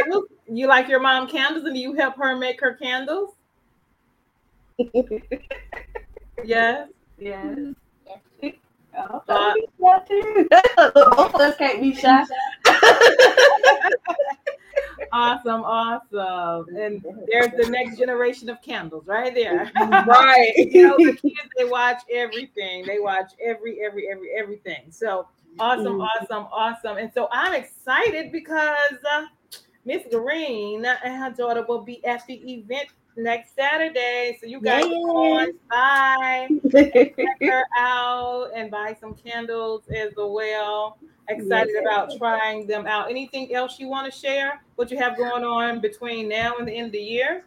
You- 0.07 0.27
you 0.49 0.67
like 0.67 0.89
your 0.89 0.99
mom 0.99 1.27
candles 1.27 1.63
and 1.65 1.77
you 1.77 1.93
help 1.93 2.15
her 2.17 2.35
make 2.35 2.59
her 2.61 2.73
candles? 2.73 3.35
Yes. 6.43 6.89
Yes. 7.17 7.45
Mm-hmm. 7.45 8.47
Uh, 8.97 9.01
oh, 9.09 9.21
don't 9.27 9.55
be 9.55 9.65
shy 9.79 9.99
too. 10.07 10.47
Both 11.15 11.33
of 11.35 11.41
us 11.41 11.55
can't 11.57 11.79
be 11.81 11.93
shy. 11.95 12.23
Awesome, 15.23 15.63
awesome. 15.63 16.75
And 16.75 17.03
there's 17.27 17.51
the 17.57 17.69
next 17.69 17.97
generation 17.97 18.49
of 18.49 18.61
candles 18.61 19.05
right 19.07 19.33
there. 19.33 19.71
right. 20.05 20.53
you 20.57 20.83
know, 20.83 20.97
the 20.97 21.13
kids 21.15 21.49
they 21.57 21.65
watch 21.65 22.01
everything. 22.11 22.85
They 22.85 22.99
watch 22.99 23.31
every, 23.43 23.83
every, 23.83 24.09
every, 24.09 24.29
everything. 24.37 24.91
So 24.91 25.27
awesome, 25.59 25.97
Mhm. 25.99 26.07
awesome, 26.21 26.47
awesome. 26.51 26.97
And 26.97 27.11
so 27.13 27.27
I'm 27.31 27.53
excited 27.53 28.31
because 28.31 28.97
uh, 29.09 29.25
Miss 29.85 30.03
Green 30.11 30.85
and 30.85 31.15
her 31.21 31.31
daughter 31.31 31.65
will 31.67 31.81
be 31.83 32.03
at 32.05 32.25
the 32.27 32.35
event 32.53 32.89
next 33.15 33.55
Saturday. 33.55 34.37
So 34.41 34.47
you 34.47 34.59
guys 34.61 34.85
Yay. 34.85 34.95
on 34.95 35.47
by, 35.69 36.47
check 36.71 37.37
her 37.41 37.63
out, 37.77 38.49
and 38.55 38.71
buy 38.71 38.95
some 38.99 39.13
candles 39.13 39.83
as 39.95 40.13
well. 40.17 40.97
Excited 41.29 41.73
Yes. 41.73 41.85
about 41.85 42.17
trying 42.17 42.67
them 42.67 42.85
out. 42.85 43.09
Anything 43.09 43.53
else 43.53 43.79
you 43.79 43.87
want 43.87 44.11
to 44.11 44.19
share? 44.19 44.61
What 44.75 44.91
you 44.91 44.97
have 44.97 45.17
going 45.17 45.43
on 45.43 45.79
between 45.79 46.27
now 46.27 46.57
and 46.57 46.67
the 46.67 46.73
end 46.73 46.87
of 46.87 46.91
the 46.91 47.01
year? 47.01 47.45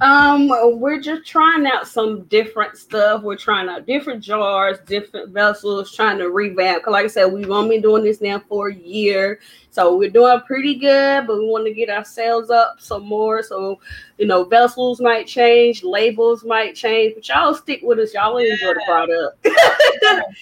Um, 0.00 0.48
we're 0.78 1.00
just 1.00 1.26
trying 1.26 1.66
out 1.66 1.88
some 1.88 2.22
different 2.24 2.76
stuff. 2.76 3.22
We're 3.22 3.36
trying 3.36 3.68
out 3.68 3.84
different 3.84 4.22
jars, 4.22 4.78
different 4.86 5.30
vessels, 5.30 5.92
trying 5.92 6.18
to 6.18 6.30
revamp. 6.30 6.84
Cause 6.84 6.92
like 6.92 7.04
I 7.04 7.08
said, 7.08 7.26
we've 7.26 7.50
only 7.50 7.76
been 7.76 7.82
doing 7.82 8.04
this 8.04 8.20
now 8.20 8.38
for 8.48 8.68
a 8.68 8.74
year, 8.74 9.40
so 9.70 9.96
we're 9.96 10.10
doing 10.10 10.40
pretty 10.46 10.76
good. 10.76 11.26
But 11.26 11.38
we 11.38 11.46
want 11.46 11.66
to 11.66 11.74
get 11.74 11.90
our 11.90 12.04
sales 12.04 12.48
up 12.48 12.76
some 12.78 13.06
more. 13.06 13.42
So, 13.42 13.80
you 14.18 14.26
know, 14.26 14.44
vessels 14.44 15.00
might 15.00 15.26
change, 15.26 15.82
labels 15.82 16.44
might 16.44 16.76
change, 16.76 17.16
but 17.16 17.28
y'all 17.28 17.54
stick 17.54 17.80
with 17.82 17.98
us. 17.98 18.14
Y'all 18.14 18.34
will 18.34 18.44
enjoy 18.44 18.74
the 18.74 18.82
product. 18.86 19.46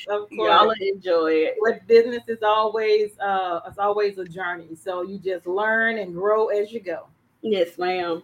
Of 0.08 0.28
y'all 0.30 0.70
enjoy 0.80 1.32
it. 1.32 1.54
With 1.58 1.84
business 1.86 2.22
is 2.28 2.42
always 2.42 3.18
uh 3.18 3.60
it's 3.66 3.78
always 3.78 4.18
a 4.18 4.24
journey. 4.24 4.76
So 4.76 5.02
you 5.02 5.18
just 5.18 5.46
learn 5.46 5.98
and 5.98 6.14
grow 6.14 6.48
as 6.48 6.72
you 6.72 6.80
go. 6.80 7.08
Yes, 7.42 7.78
ma'am. 7.78 8.22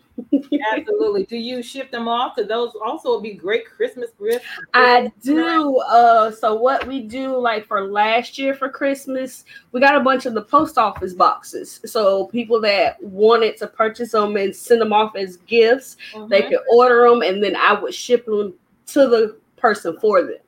Absolutely. 0.75 1.25
Do 1.25 1.37
you 1.37 1.63
ship 1.63 1.93
them 1.93 2.09
off? 2.09 2.35
Because 2.35 2.49
those 2.49 2.73
also 2.85 3.15
would 3.15 3.23
be 3.23 3.35
great 3.35 3.65
Christmas 3.67 4.11
gifts. 4.21 4.45
I 4.75 5.13
do. 5.23 5.79
Uh, 5.79 6.33
so 6.33 6.55
what 6.55 6.87
we 6.89 7.03
do, 7.03 7.37
like 7.37 7.67
for 7.67 7.87
last 7.87 8.37
year 8.39 8.53
for 8.53 8.69
Christmas, 8.69 9.45
we 9.71 9.81
got 9.81 9.95
a 9.95 10.01
bunch 10.01 10.27
of 10.27 10.35
the 10.35 10.43
post 10.43 10.77
office 10.77 11.13
boxes. 11.13 11.81
So 11.85 12.27
people 12.27 12.61
that 12.63 13.01
wanted 13.03 13.57
to 13.59 13.69
purchase 13.69 14.11
them 14.13 14.37
and 14.37 14.55
send 14.55 14.81
them 14.81 14.93
off 14.93 15.15
as 15.15 15.37
gifts, 15.37 15.97
they 16.29 16.43
Mhm. 16.43 16.49
could 16.49 16.61
order 16.73 17.09
them, 17.09 17.23
and 17.23 17.43
then 17.43 17.55
I 17.55 17.81
would 17.81 17.95
ship 17.95 18.27
them 18.27 18.55
to 18.87 19.07
the 19.07 19.37
person 19.57 19.97
for 20.01 20.23
them. 20.23 20.39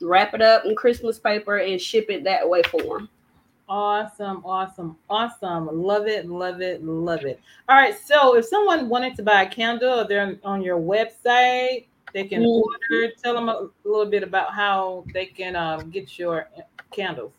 Wrap 0.00 0.34
it 0.34 0.42
up 0.42 0.64
in 0.64 0.74
Christmas 0.74 1.18
paper 1.18 1.58
and 1.58 1.80
ship 1.80 2.06
it 2.08 2.24
that 2.24 2.48
way 2.48 2.62
for 2.64 2.82
them. 2.82 3.08
Awesome, 3.68 4.42
awesome, 4.46 4.96
awesome. 5.10 5.68
Love 5.82 6.06
it, 6.06 6.26
love 6.26 6.62
it, 6.62 6.82
love 6.82 7.24
it. 7.24 7.38
All 7.68 7.76
right. 7.76 7.94
So 7.94 8.34
if 8.36 8.46
someone 8.46 8.88
wanted 8.88 9.14
to 9.16 9.22
buy 9.22 9.42
a 9.42 9.48
candle, 9.48 10.06
they're 10.08 10.38
on 10.42 10.62
your 10.62 10.78
website, 10.78 11.84
they 12.14 12.24
can 12.24 12.44
Mhm. 12.44 12.62
order. 12.62 13.10
Tell 13.22 13.34
them 13.34 13.50
a 13.50 13.68
little 13.84 14.06
bit 14.06 14.22
about 14.22 14.54
how 14.54 15.04
they 15.12 15.26
can 15.26 15.54
um, 15.54 15.90
get 15.90 16.18
your 16.18 16.48
candles. 16.90 17.32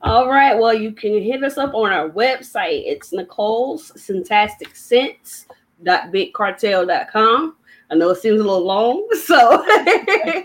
All 0.00 0.30
right. 0.30 0.58
Well, 0.58 0.72
you 0.72 0.92
can 0.92 1.20
hit 1.22 1.44
us 1.44 1.58
up 1.58 1.74
on 1.74 1.92
our 1.92 2.08
website. 2.08 2.84
It's 2.86 3.12
Nicole's 3.12 3.92
Syntastic 3.92 4.74
Sense.bigcartel.com. 4.74 7.56
I 7.90 7.94
know 7.94 8.10
it 8.10 8.20
seems 8.20 8.38
a 8.40 8.44
little 8.44 8.64
long, 8.64 9.08
so 9.24 9.64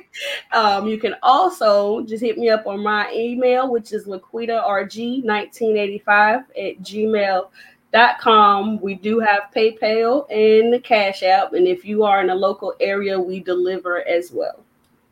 um, 0.53 0.87
you 0.87 0.97
can 0.97 1.15
also 1.21 2.03
just 2.03 2.23
hit 2.23 2.37
me 2.37 2.49
up 2.49 2.65
on 2.67 2.81
my 2.81 3.11
email, 3.13 3.69
which 3.69 3.91
is 3.91 4.05
laquitarg1985 4.05 6.05
at 6.07 6.81
gmail.com. 6.81 8.81
We 8.81 8.95
do 8.95 9.19
have 9.19 9.43
PayPal 9.55 10.25
and 10.31 10.73
the 10.73 10.79
Cash 10.79 11.21
App, 11.23 11.51
and 11.53 11.67
if 11.67 11.83
you 11.83 12.03
are 12.03 12.21
in 12.21 12.29
a 12.29 12.35
local 12.35 12.73
area, 12.79 13.19
we 13.19 13.41
deliver 13.41 14.07
as 14.07 14.31
well. 14.31 14.63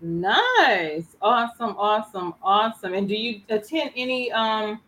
Nice. 0.01 1.15
Awesome, 1.21 1.75
awesome, 1.77 2.33
awesome. 2.41 2.93
And 2.95 3.07
do 3.07 3.15
you 3.15 3.41
attend 3.49 3.91
any 3.95 4.31
um 4.31 4.81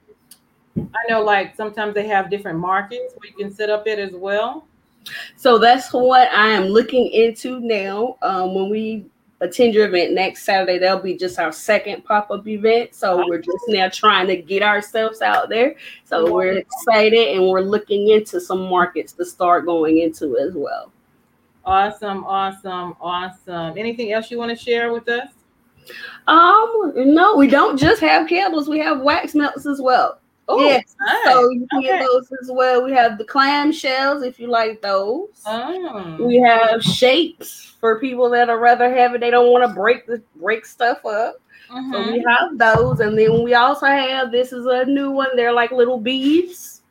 I 0.77 1.05
know 1.07 1.21
like 1.21 1.55
sometimes 1.55 1.93
they 1.93 2.07
have 2.07 2.31
different 2.31 2.59
markets 2.59 3.13
where 3.15 3.29
you 3.29 3.35
can 3.35 3.53
set 3.53 3.69
up 3.69 3.85
it 3.85 3.99
as 3.99 4.13
well. 4.13 4.65
So 5.35 5.57
that's 5.57 5.91
what 5.91 6.31
I 6.31 6.49
am 6.49 6.65
looking 6.65 7.07
into 7.11 7.59
now. 7.59 8.17
Um, 8.21 8.55
when 8.55 8.69
we 8.69 9.05
attend 9.41 9.73
your 9.73 9.87
event 9.87 10.13
next 10.13 10.43
Saturday, 10.43 10.77
that'll 10.77 11.03
be 11.03 11.17
just 11.17 11.37
our 11.37 11.51
second 11.51 12.05
pop 12.05 12.31
up 12.31 12.47
event. 12.47 12.95
So 12.95 13.23
we're 13.27 13.41
just 13.41 13.65
now 13.67 13.89
trying 13.89 14.27
to 14.27 14.37
get 14.37 14.63
ourselves 14.63 15.21
out 15.21 15.49
there. 15.49 15.75
So 16.05 16.31
we're 16.31 16.53
excited 16.53 17.35
and 17.35 17.49
we're 17.49 17.61
looking 17.61 18.09
into 18.09 18.39
some 18.39 18.61
markets 18.69 19.13
to 19.13 19.25
start 19.25 19.65
going 19.65 19.99
into 19.99 20.37
as 20.37 20.53
well. 20.53 20.91
Awesome, 21.65 22.23
awesome, 22.25 22.95
awesome. 22.99 23.77
Anything 23.77 24.11
else 24.11 24.31
you 24.31 24.37
want 24.37 24.57
to 24.57 24.63
share 24.63 24.91
with 24.91 25.07
us? 25.07 25.29
Um, 26.27 26.93
no, 26.95 27.35
we 27.35 27.47
don't 27.47 27.77
just 27.77 28.01
have 28.01 28.27
candles, 28.27 28.69
we 28.69 28.79
have 28.79 29.01
wax 29.01 29.35
melts 29.35 29.65
as 29.65 29.81
well. 29.81 30.19
Oh, 30.47 30.59
yes, 30.69 30.95
nice. 30.99 31.17
so 31.25 31.49
you 31.51 31.65
can 31.69 31.81
get 31.81 32.05
those 32.05 32.29
as 32.41 32.51
well. 32.51 32.83
We 32.83 32.91
have 32.91 33.17
the 33.17 33.23
clam 33.23 33.71
shells 33.71 34.23
if 34.23 34.39
you 34.39 34.47
like 34.47 34.81
those. 34.81 35.29
Oh. 35.45 36.17
We 36.19 36.35
have 36.37 36.83
shapes 36.83 37.75
for 37.79 37.99
people 37.99 38.29
that 38.31 38.49
are 38.49 38.59
rather 38.59 38.93
heavy. 38.93 39.17
They 39.19 39.31
don't 39.31 39.51
want 39.51 39.67
to 39.67 39.73
break 39.73 40.05
the 40.05 40.21
break 40.35 40.65
stuff 40.65 41.05
up. 41.05 41.35
So 41.69 41.75
Mhm. 41.75 42.11
we 42.11 42.25
have 42.27 42.57
those, 42.57 42.99
and 42.99 43.17
then 43.17 43.41
we 43.43 43.53
also 43.55 43.85
have 43.85 44.31
this 44.31 44.51
is 44.53 44.65
a 44.65 44.85
new 44.85 45.11
one. 45.11 45.29
They're 45.35 45.53
like 45.53 45.71
little 45.71 45.97
beads 45.99 46.81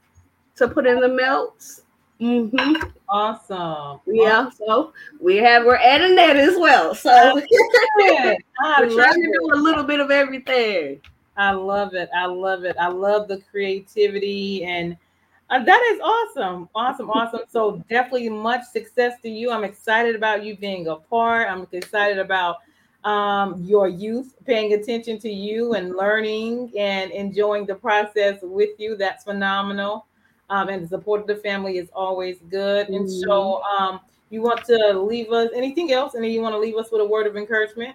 to 0.57 0.67
put 0.67 0.87
in 0.87 1.01
the 1.01 1.09
melts. 1.09 1.83
hmm 2.19 2.49
Awesome. 3.09 4.01
Yeah, 4.07 4.49
so 4.51 4.93
we 5.21 5.37
have 5.37 5.65
we're 5.67 5.77
adding 5.77 6.15
that 6.17 6.37
as 6.37 6.57
well. 6.57 6.95
So 6.95 7.11
we're 7.99 8.37
trying 8.91 9.23
to 9.23 9.31
do 9.33 9.51
a 9.53 9.57
little 9.57 9.85
bit 9.85 10.01
of 10.01 10.11
everything. 10.11 11.01
I 11.37 11.53
love 11.53 11.95
it. 11.95 12.11
I 12.15 12.27
love 12.27 12.65
it. 12.65 12.77
I 12.79 12.89
love 12.89 13.29
the 13.29 13.41
creativity 13.51 14.65
and 14.65 14.97
uh, 15.51 15.63
that 15.63 15.83
is 15.93 16.01
awesome. 16.01 16.69
Awesome. 16.75 17.11
Awesome. 17.11 17.41
So 17.51 17.83
definitely 17.91 18.31
much 18.31 18.63
success 18.65 19.21
to 19.23 19.29
you. 19.29 19.51
I'm 19.51 19.65
excited 19.65 20.17
about 20.17 20.45
you 20.45 20.57
being 20.57 20.89
a 20.89 20.97
part. 20.97 21.49
I'm 21.49 21.67
excited 21.73 22.19
about 22.19 22.57
um, 23.05 23.63
your 23.63 23.89
youth 23.89 24.35
paying 24.47 24.73
attention 24.73 25.19
to 25.19 25.29
you 25.29 25.75
and 25.75 25.95
learning 25.95 26.73
and 26.79 27.11
enjoying 27.11 27.67
the 27.67 27.75
process 27.75 28.39
with 28.43 28.71
you. 28.79 28.97
That's 28.97 29.25
phenomenal. 29.25 30.07
Um, 30.49 30.69
and 30.69 30.85
the 30.85 30.89
support 30.89 31.23
of 31.23 31.27
the 31.27 31.37
family 31.37 31.79
is 31.79 31.91
always 31.95 32.39
good. 32.49 32.89
And 32.89 33.11
so 33.11 33.63
um, 33.63 34.01
you 34.31 34.41
want 34.41 34.65
to 34.65 34.99
leave 34.99 35.33
us 35.33 35.51
anything 35.55 35.93
else? 35.93 36.15
And 36.15 36.25
then 36.25 36.31
you 36.31 36.41
want 36.41 36.55
to 36.55 36.59
leave 36.59 36.77
us 36.77 36.91
with 36.91 37.03
a 37.03 37.07
word 37.07 37.27
of 37.27 37.37
encouragement? 37.37 37.95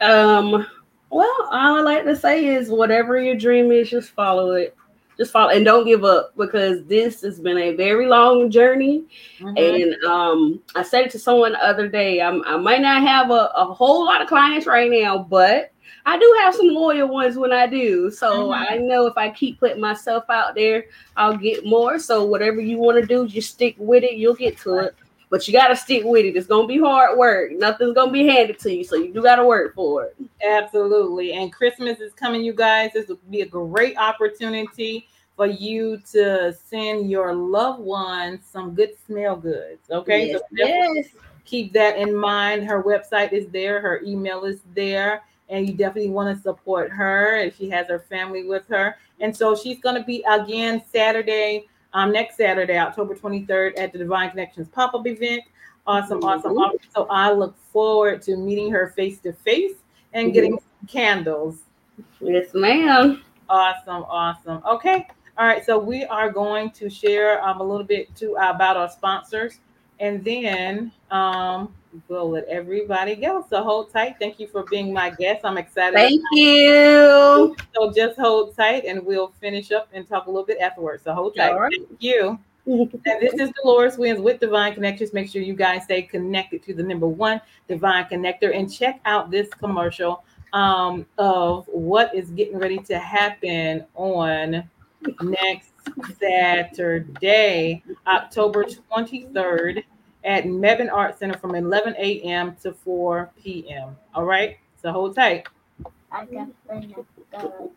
Um, 0.00 0.66
well, 1.10 1.48
all 1.50 1.76
I 1.76 1.80
like 1.80 2.04
to 2.04 2.16
say 2.16 2.46
is 2.46 2.70
whatever 2.70 3.20
your 3.20 3.36
dream 3.36 3.70
is, 3.72 3.90
just 3.90 4.10
follow 4.10 4.52
it. 4.52 4.76
Just 5.18 5.32
follow 5.32 5.50
and 5.50 5.64
don't 5.66 5.84
give 5.84 6.02
up 6.02 6.32
because 6.36 6.82
this 6.84 7.20
has 7.20 7.38
been 7.38 7.58
a 7.58 7.74
very 7.74 8.06
long 8.06 8.50
journey. 8.50 9.04
Mhm. 9.38 9.58
And 9.58 10.04
um, 10.04 10.62
I 10.74 10.82
said 10.82 11.04
it 11.06 11.10
to 11.10 11.18
someone 11.18 11.52
the 11.52 11.62
other 11.62 11.88
day. 11.88 12.22
I'm, 12.22 12.42
I 12.46 12.56
might 12.56 12.80
not 12.80 13.02
have 13.02 13.30
a, 13.30 13.50
a 13.54 13.66
whole 13.66 14.06
lot 14.06 14.22
of 14.22 14.28
clients 14.28 14.66
right 14.66 14.90
now, 14.90 15.18
but 15.18 15.72
I 16.06 16.18
do 16.18 16.36
have 16.40 16.54
some 16.54 16.68
loyal 16.68 17.08
ones 17.08 17.36
when 17.36 17.52
I 17.52 17.66
do. 17.66 18.10
So 18.10 18.48
Mhm. 18.48 18.70
I 18.70 18.76
know 18.78 19.06
if 19.06 19.18
I 19.18 19.28
keep 19.28 19.60
putting 19.60 19.80
myself 19.80 20.24
out 20.30 20.54
there, 20.54 20.86
I'll 21.18 21.36
get 21.36 21.66
more. 21.66 21.98
So 21.98 22.24
whatever 22.24 22.60
you 22.60 22.78
want 22.78 22.98
to 22.98 23.06
do, 23.06 23.28
just 23.28 23.50
stick 23.50 23.74
with 23.78 24.04
it. 24.04 24.14
You'll 24.14 24.34
get 24.34 24.56
to 24.60 24.78
it. 24.78 24.94
But 25.30 25.46
you 25.46 25.52
got 25.52 25.68
to 25.68 25.76
stick 25.76 26.02
with 26.04 26.24
it. 26.24 26.36
It's 26.36 26.48
going 26.48 26.68
to 26.68 26.74
be 26.74 26.80
hard 26.80 27.16
work. 27.16 27.52
Nothing's 27.52 27.94
going 27.94 28.08
to 28.08 28.12
be 28.12 28.26
handed 28.26 28.58
to 28.58 28.74
you. 28.74 28.82
So 28.84 28.96
you 28.96 29.12
do 29.12 29.22
got 29.22 29.36
to 29.36 29.46
work 29.46 29.74
for 29.76 30.04
it. 30.06 30.16
Absolutely. 30.44 31.34
And 31.34 31.52
Christmas 31.52 32.00
is 32.00 32.12
coming, 32.12 32.42
you 32.42 32.52
guys. 32.52 32.90
This 32.92 33.06
would 33.08 33.30
be 33.30 33.42
a 33.42 33.46
great 33.46 33.96
opportunity 33.96 35.06
for 35.36 35.46
you 35.46 35.96
to 36.12 36.52
send 36.52 37.08
your 37.08 37.32
loved 37.32 37.80
ones 37.80 38.40
some 38.44 38.74
good 38.74 38.90
smell 39.06 39.36
goods. 39.36 39.88
Okay. 39.90 40.26
Yes, 40.28 40.40
So 40.40 40.44
yes. 40.52 41.06
keep 41.46 41.72
that 41.72 41.96
in 41.96 42.14
mind. 42.14 42.64
Her 42.64 42.82
website 42.82 43.32
is 43.32 43.46
there, 43.48 43.80
her 43.80 44.02
email 44.04 44.44
is 44.44 44.60
there, 44.74 45.22
and 45.48 45.66
you 45.66 45.72
definitely 45.72 46.10
want 46.10 46.36
to 46.36 46.42
support 46.42 46.90
her 46.90 47.38
if 47.38 47.56
she 47.56 47.70
has 47.70 47.86
her 47.88 48.00
family 48.00 48.44
with 48.44 48.68
her. 48.68 48.96
And 49.20 49.34
so 49.34 49.56
she's 49.56 49.80
going 49.80 49.94
to 49.94 50.04
be 50.04 50.22
again 50.28 50.82
Saturday, 50.92 51.68
um, 51.92 52.12
next 52.12 52.36
Saturday, 52.36 52.78
October 52.78 53.14
23rd, 53.14 53.78
at 53.78 53.92
the 53.92 53.98
Divine 53.98 54.30
Connections 54.30 54.68
pop 54.68 54.94
up 54.94 55.06
event. 55.06 55.42
Awesome, 55.86 56.22
awesome, 56.22 56.52
Mhm. 56.52 56.60
awesome. 56.60 56.78
So 56.94 57.06
I 57.10 57.32
look 57.32 57.56
forward 57.72 58.22
to 58.22 58.36
meeting 58.36 58.70
her 58.70 58.88
face 58.96 59.18
to 59.20 59.32
face 59.32 59.74
and 60.12 60.32
getting 60.32 60.52
some 60.52 60.88
candles. 60.88 61.62
Yes, 62.20 62.54
ma'am. 62.54 63.22
Awesome, 63.48 64.04
awesome. 64.04 64.62
Okay. 64.66 65.06
All 65.38 65.46
right. 65.46 65.64
So 65.64 65.78
we 65.78 66.04
are 66.04 66.30
going 66.30 66.70
to 66.72 66.88
share 66.90 67.42
um, 67.42 67.60
a 67.60 67.64
little 67.64 67.86
bit 67.86 68.14
to 68.16 68.34
about 68.34 68.76
our 68.76 68.88
sponsors, 68.90 69.58
and 69.98 70.22
then 70.24 70.92
um, 71.10 71.74
we'll 72.08 72.30
let 72.30 72.44
everybody 72.46 73.16
go. 73.16 73.44
So 73.48 73.62
hold 73.62 73.92
tight. 73.92 74.16
Thank 74.18 74.38
you 74.38 74.46
for 74.46 74.64
being 74.64 74.92
my 74.92 75.10
guest. 75.10 75.44
I'm 75.44 75.58
excited. 75.58 75.94
Thank 75.94 76.22
you. 76.32 77.56
So 77.74 77.92
just 77.94 78.18
hold 78.18 78.56
tight 78.56 78.84
and 78.84 79.04
we'll 79.04 79.32
finish 79.40 79.72
up 79.72 79.88
and 79.92 80.08
talk 80.08 80.26
a 80.26 80.30
little 80.30 80.46
bit 80.46 80.58
afterwards. 80.58 81.04
So 81.04 81.12
hold 81.14 81.36
tight. 81.36 81.54
Right. 81.54 81.72
Thank 81.88 82.02
you. 82.02 82.38
And 82.66 82.90
this 83.20 83.34
is 83.34 83.50
Deloris 83.64 83.98
Williams 83.98 84.20
with 84.20 84.38
Divine 84.38 84.74
Connections. 84.74 85.12
Make 85.12 85.30
sure 85.30 85.42
you 85.42 85.54
guys 85.54 85.84
stay 85.84 86.02
connected 86.02 86.62
to 86.64 86.74
the 86.74 86.82
number 86.82 87.08
one 87.08 87.40
Divine 87.68 88.04
Connector 88.04 88.56
and 88.56 88.72
check 88.72 89.00
out 89.04 89.30
this 89.30 89.48
commercial 89.48 90.24
um, 90.52 91.06
of 91.18 91.66
what 91.68 92.14
is 92.14 92.30
getting 92.30 92.58
ready 92.58 92.78
to 92.78 92.98
happen 92.98 93.84
on 93.94 94.68
next 95.22 95.72
Saturday, 96.20 97.82
October 98.06 98.64
23rd 98.64 99.82
at 100.24 100.44
Mebane 100.44 100.92
Art 100.92 101.18
Center 101.18 101.38
from 101.38 101.54
11 101.54 101.94
a.m. 101.98 102.56
to 102.62 102.72
4 102.72 103.30
p.m. 103.42 103.96
All 104.14 104.24
right, 104.24 104.58
so 104.80 104.92
hold 104.92 105.14
tight. 105.14 105.46
I 106.12 106.24
got 106.26 106.48
the 106.68 106.80
next 106.80 107.04
Oh. 107.32 107.70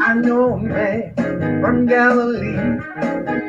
I 0.00 0.14
know 0.14 0.54
a 0.54 0.58
man 0.58 1.14
from 1.60 1.86
Galilee. 1.86 2.56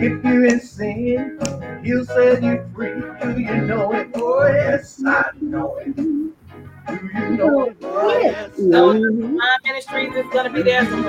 If 0.01 0.23
you 0.23 0.45
ain't 0.45 0.61
sin, 0.61 1.39
he'll 1.83 2.05
set 2.05 2.43
you 2.43 2.69
free. 2.75 3.01
Do 3.21 3.39
you 3.39 3.61
know 3.61 3.93
it? 3.93 4.09
Oh, 4.15 4.47
yes, 4.47 5.01
I 5.05 5.29
know 5.41 5.77
it. 5.77 6.28
Do 6.89 6.95
you 7.13 7.75
it. 8.09 8.59
Ministries 9.63 10.15
is 10.15 10.25
to 10.31 10.49
be 10.49 10.63
there. 10.63 10.85
Some. 10.85 11.03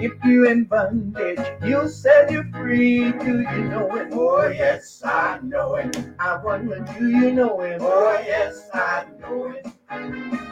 If 0.00 0.12
you 0.24 0.48
in 0.48 0.64
bondage, 0.64 1.38
he'll 1.62 1.88
set 1.88 2.30
you 2.30 2.44
free. 2.52 3.12
Do 3.12 3.40
you 3.40 3.64
know 3.68 3.94
it? 3.96 4.08
Oh, 4.12 4.48
yes, 4.48 5.02
I 5.04 5.38
know 5.42 5.76
it. 5.76 5.96
I 6.18 6.42
wonder, 6.42 6.80
do 6.98 7.08
you 7.08 7.32
know 7.32 7.60
it? 7.60 7.78
Oh, 7.80 8.12
yes, 8.26 8.68
I 8.72 9.04
know 9.20 9.48
it. 9.48 9.66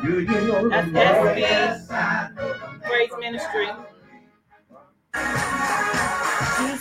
Do 0.04 0.20
you 0.20 0.26
know 0.26 0.68
That's 0.68 0.92
the 0.92 2.80
Praise 2.82 3.10
ministry. 3.18 3.68
I 5.14 6.80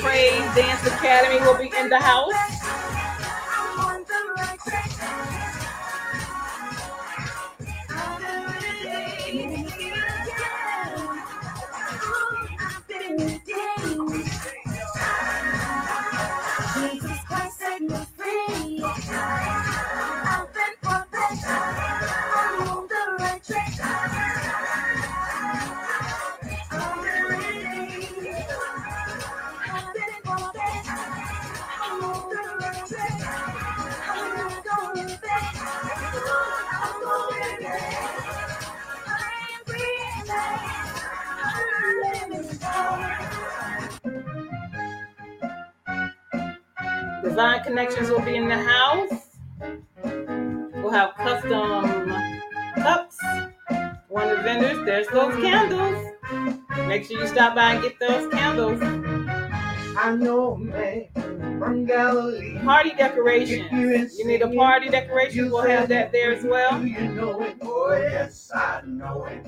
pray 0.00 0.30
Dance 0.54 0.86
Academy 0.86 1.40
will 1.40 1.58
be 1.58 1.72
in 1.76 1.88
the 1.88 1.98
house. 1.98 2.55
Design 47.22 47.62
Connections 47.64 48.10
will 48.10 48.20
be 48.22 48.36
in 48.36 48.48
the 48.48 48.58
house. 48.58 49.38
We'll 50.74 50.90
have 50.90 51.14
custom 51.16 52.12
cups. 52.76 53.16
One 54.08 54.28
of 54.28 54.38
the 54.38 54.42
vendors, 54.42 54.84
there's 54.84 55.08
those 55.08 55.34
candles. 55.36 56.12
Make 56.86 57.04
sure 57.04 57.20
you 57.20 57.26
stop 57.26 57.54
by 57.54 57.74
and 57.74 57.82
get 57.82 57.98
those 57.98 58.32
candles. 58.32 58.80
I 59.98 60.14
know 60.14 60.56
man 60.56 61.08
from 61.58 61.86
Galilee. 61.86 62.58
Party 62.60 62.92
decorations. 62.96 64.18
you 64.18 64.26
need 64.26 64.42
a 64.42 64.48
party 64.48 64.88
decoration. 64.88 65.50
We'll 65.50 65.62
have 65.62 65.88
that 65.88 66.12
there 66.12 66.32
as 66.32 66.44
well. 66.44 66.84
You 66.84 67.08
know 67.08 67.42
it? 67.42 67.56
Oh, 67.62 67.92
yes, 67.92 68.50
I 68.54 68.82
know 68.84 69.24
it. 69.24 69.46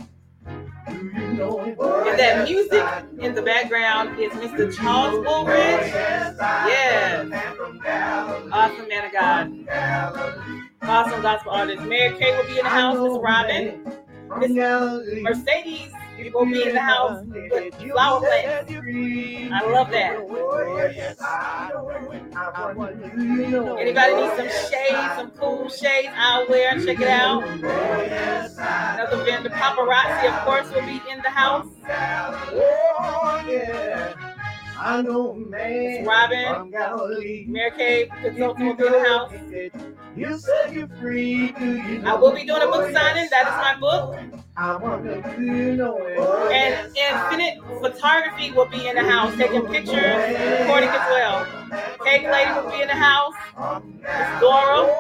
And 0.99 2.19
that 2.19 2.49
music 2.49 2.85
in 3.21 3.35
the 3.35 3.43
background 3.43 4.19
is 4.19 4.33
Mr. 4.33 4.75
Charles 4.75 5.25
Woolridge. 5.25 5.93
yes. 6.67 7.27
Awesome 8.53 8.89
man 8.89 9.05
of 9.07 9.13
God. 9.13 10.59
Awesome 10.83 11.23
gospel 11.23 11.53
artist. 11.53 11.83
Mary 11.85 12.17
Kay 12.19 12.37
will 12.37 12.45
be 12.45 12.59
in 12.59 12.65
the 12.65 12.71
house. 12.71 12.99
Miss 12.99 13.19
Robin. 13.23 13.85
Miss 14.41 14.53
Galilee. 14.53 15.23
Mercedes 16.19 16.35
will 16.35 16.47
be 16.47 16.63
in 16.69 16.75
the 16.75 16.81
house 16.81 17.25
with 17.27 17.75
flower 17.75 18.21
plants. 18.21 18.73
I 18.73 19.71
love 19.71 19.91
that. 19.91 20.17
Anybody 23.79 24.15
need 24.15 24.31
some 24.37 24.49
shades, 24.71 25.15
some 25.17 25.31
cool 25.33 25.69
shades? 25.69 26.13
I'll 26.17 26.49
wear. 26.49 26.75
Check 26.85 27.01
it 27.01 27.09
out. 27.09 27.45
Another 27.45 29.25
vendor, 29.25 29.51
paparazzi, 29.51 30.29
of 30.29 30.45
course, 30.45 30.69
will 30.73 30.87
be 30.87 31.01
in 31.09 31.23
the 31.23 31.31
house. 31.31 31.69
Oh. 34.81 34.85
I 34.85 35.03
know 35.03 35.35
man 35.35 36.05
Robin, 36.05 36.55
from 36.55 36.71
Galilee. 36.71 37.45
Mary 37.49 37.71
Kay 37.77 38.09
consultant 38.23 38.67
will 38.67 38.75
be 38.77 38.87
in 38.87 38.93
the 38.93 39.09
house. 39.09 39.33
You 40.17 40.39
set 40.39 40.73
you're 40.73 40.89
free. 41.01 41.53
Do 41.53 41.77
you 41.77 41.99
know 41.99 42.15
I 42.15 42.19
will 42.19 42.33
be 42.33 42.45
doing 42.45 42.63
a 42.63 42.67
book 42.67 42.93
signing. 42.93 43.29
That 43.31 43.49
is 43.49 43.55
my 43.55 43.77
book. 43.81 44.17
I 44.57 44.77
wonder, 44.77 45.23
do 45.37 45.45
you 45.45 45.77
know 45.77 45.99
it? 45.99 46.19
And 46.53 46.97
Infinite 46.97 47.63
Photography 47.81 48.51
will 48.51 48.67
be 48.67 48.89
in 48.89 48.97
the 48.97 49.05
house, 49.05 49.37
taking 49.37 49.63
pictures, 49.67 49.95
recording 49.95 50.89
as 50.89 51.09
well. 51.11 51.47
Cake 52.05 52.27
Lady 52.27 52.53
will 52.53 52.71
be 52.71 52.83
in 52.83 52.89
the 52.89 52.95
house. 52.95 53.35
Miss 53.85 54.41
Dora. 54.41 54.95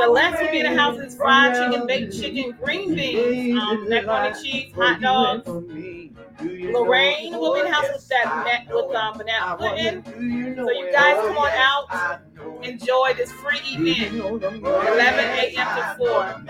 Celeste 0.00 0.42
will 0.42 0.50
be 0.50 0.60
in 0.60 0.74
the 0.74 0.80
house. 0.80 0.98
It's 0.98 1.14
fried 1.14 1.54
chicken, 1.54 1.86
baked 1.86 2.18
chicken, 2.18 2.56
green 2.62 2.94
beans, 2.96 3.60
um, 3.60 3.88
macaroni 3.88 4.34
cheese, 4.42 4.72
hot 4.74 5.00
dogs. 5.00 5.48
Lorraine 6.40 7.38
will 7.38 7.54
be 7.54 7.60
in 7.60 7.66
the 7.66 7.72
house 7.72 7.88
with 7.92 8.08
that 8.08 8.44
met 8.44 8.74
with 8.74 8.94
um, 8.94 9.18
banana 9.18 9.56
pudding. 9.56 10.02
So 10.56 10.70
you 10.70 10.92
guys 10.92 11.16
come 11.16 11.36
on 11.38 11.50
out, 11.52 12.20
enjoy 12.62 13.14
this 13.16 13.30
free 13.32 13.60
event. 13.64 14.14
11 14.14 15.24
a.m. 15.54 15.66
to 15.76 15.94
4. 15.98 16.44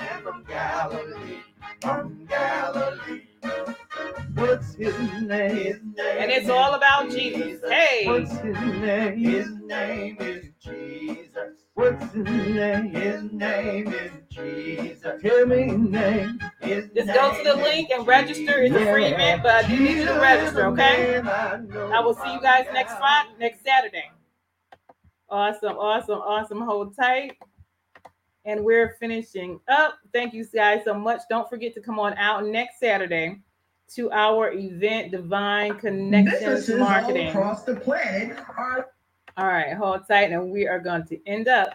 What's 4.34 4.74
his 4.74 4.94
name? 5.22 5.94
And 5.98 6.30
it's 6.30 6.48
all 6.48 6.74
about 6.74 7.10
Jesus. 7.10 7.70
Hey, 7.70 8.04
What's 8.06 8.32
his 8.38 8.56
name? 8.56 9.18
His 9.18 9.48
name 9.66 10.16
is 10.20 10.46
Jesus. 10.60 11.63
What's 11.74 12.12
his 12.12 12.24
name? 12.24 12.90
His 12.90 13.32
name 13.32 13.88
is 13.88 14.12
Jesus. 14.30 15.20
Tell 15.20 15.44
me 15.46 15.64
his 15.64 15.76
name. 15.78 16.38
His 16.60 16.88
just 16.94 17.12
go 17.12 17.36
to 17.36 17.42
the 17.42 17.56
link 17.56 17.90
and 17.90 18.06
register. 18.06 18.62
It's 18.62 18.74
a 18.74 18.92
free 18.92 19.06
event, 19.06 19.42
but 19.42 19.68
you 19.68 19.80
need 19.80 20.06
to 20.06 20.12
register, 20.14 20.66
okay? 20.66 21.18
I 21.18 22.00
will 22.00 22.14
see 22.14 22.32
you 22.32 22.40
guys 22.40 22.66
next 22.72 22.96
Friday, 22.96 23.30
next 23.40 23.64
Saturday. 23.64 24.08
Awesome, 25.28 25.76
awesome, 25.76 26.20
awesome. 26.20 26.60
Hold 26.60 26.94
tight. 26.94 27.38
And 28.44 28.64
we're 28.64 28.96
finishing 29.00 29.58
up. 29.66 29.98
Thank 30.12 30.32
you 30.32 30.46
guys 30.46 30.82
so 30.84 30.94
much. 30.94 31.22
Don't 31.28 31.48
forget 31.50 31.74
to 31.74 31.80
come 31.80 31.98
on 31.98 32.14
out 32.18 32.46
next 32.46 32.78
Saturday 32.78 33.40
to 33.94 34.12
our 34.12 34.52
event, 34.52 35.10
Divine 35.10 35.76
Connections 35.78 36.40
Businesses 36.40 36.78
Marketing. 36.78 37.28
across 37.28 37.64
the 37.64 37.74
planet 37.74 38.38
are 38.56 38.90
All 39.36 39.46
right, 39.46 39.72
hold 39.74 40.06
tight, 40.06 40.30
and 40.30 40.52
we 40.52 40.68
are 40.68 40.78
going 40.78 41.04
to 41.06 41.18
end 41.26 41.48
up 41.48 41.74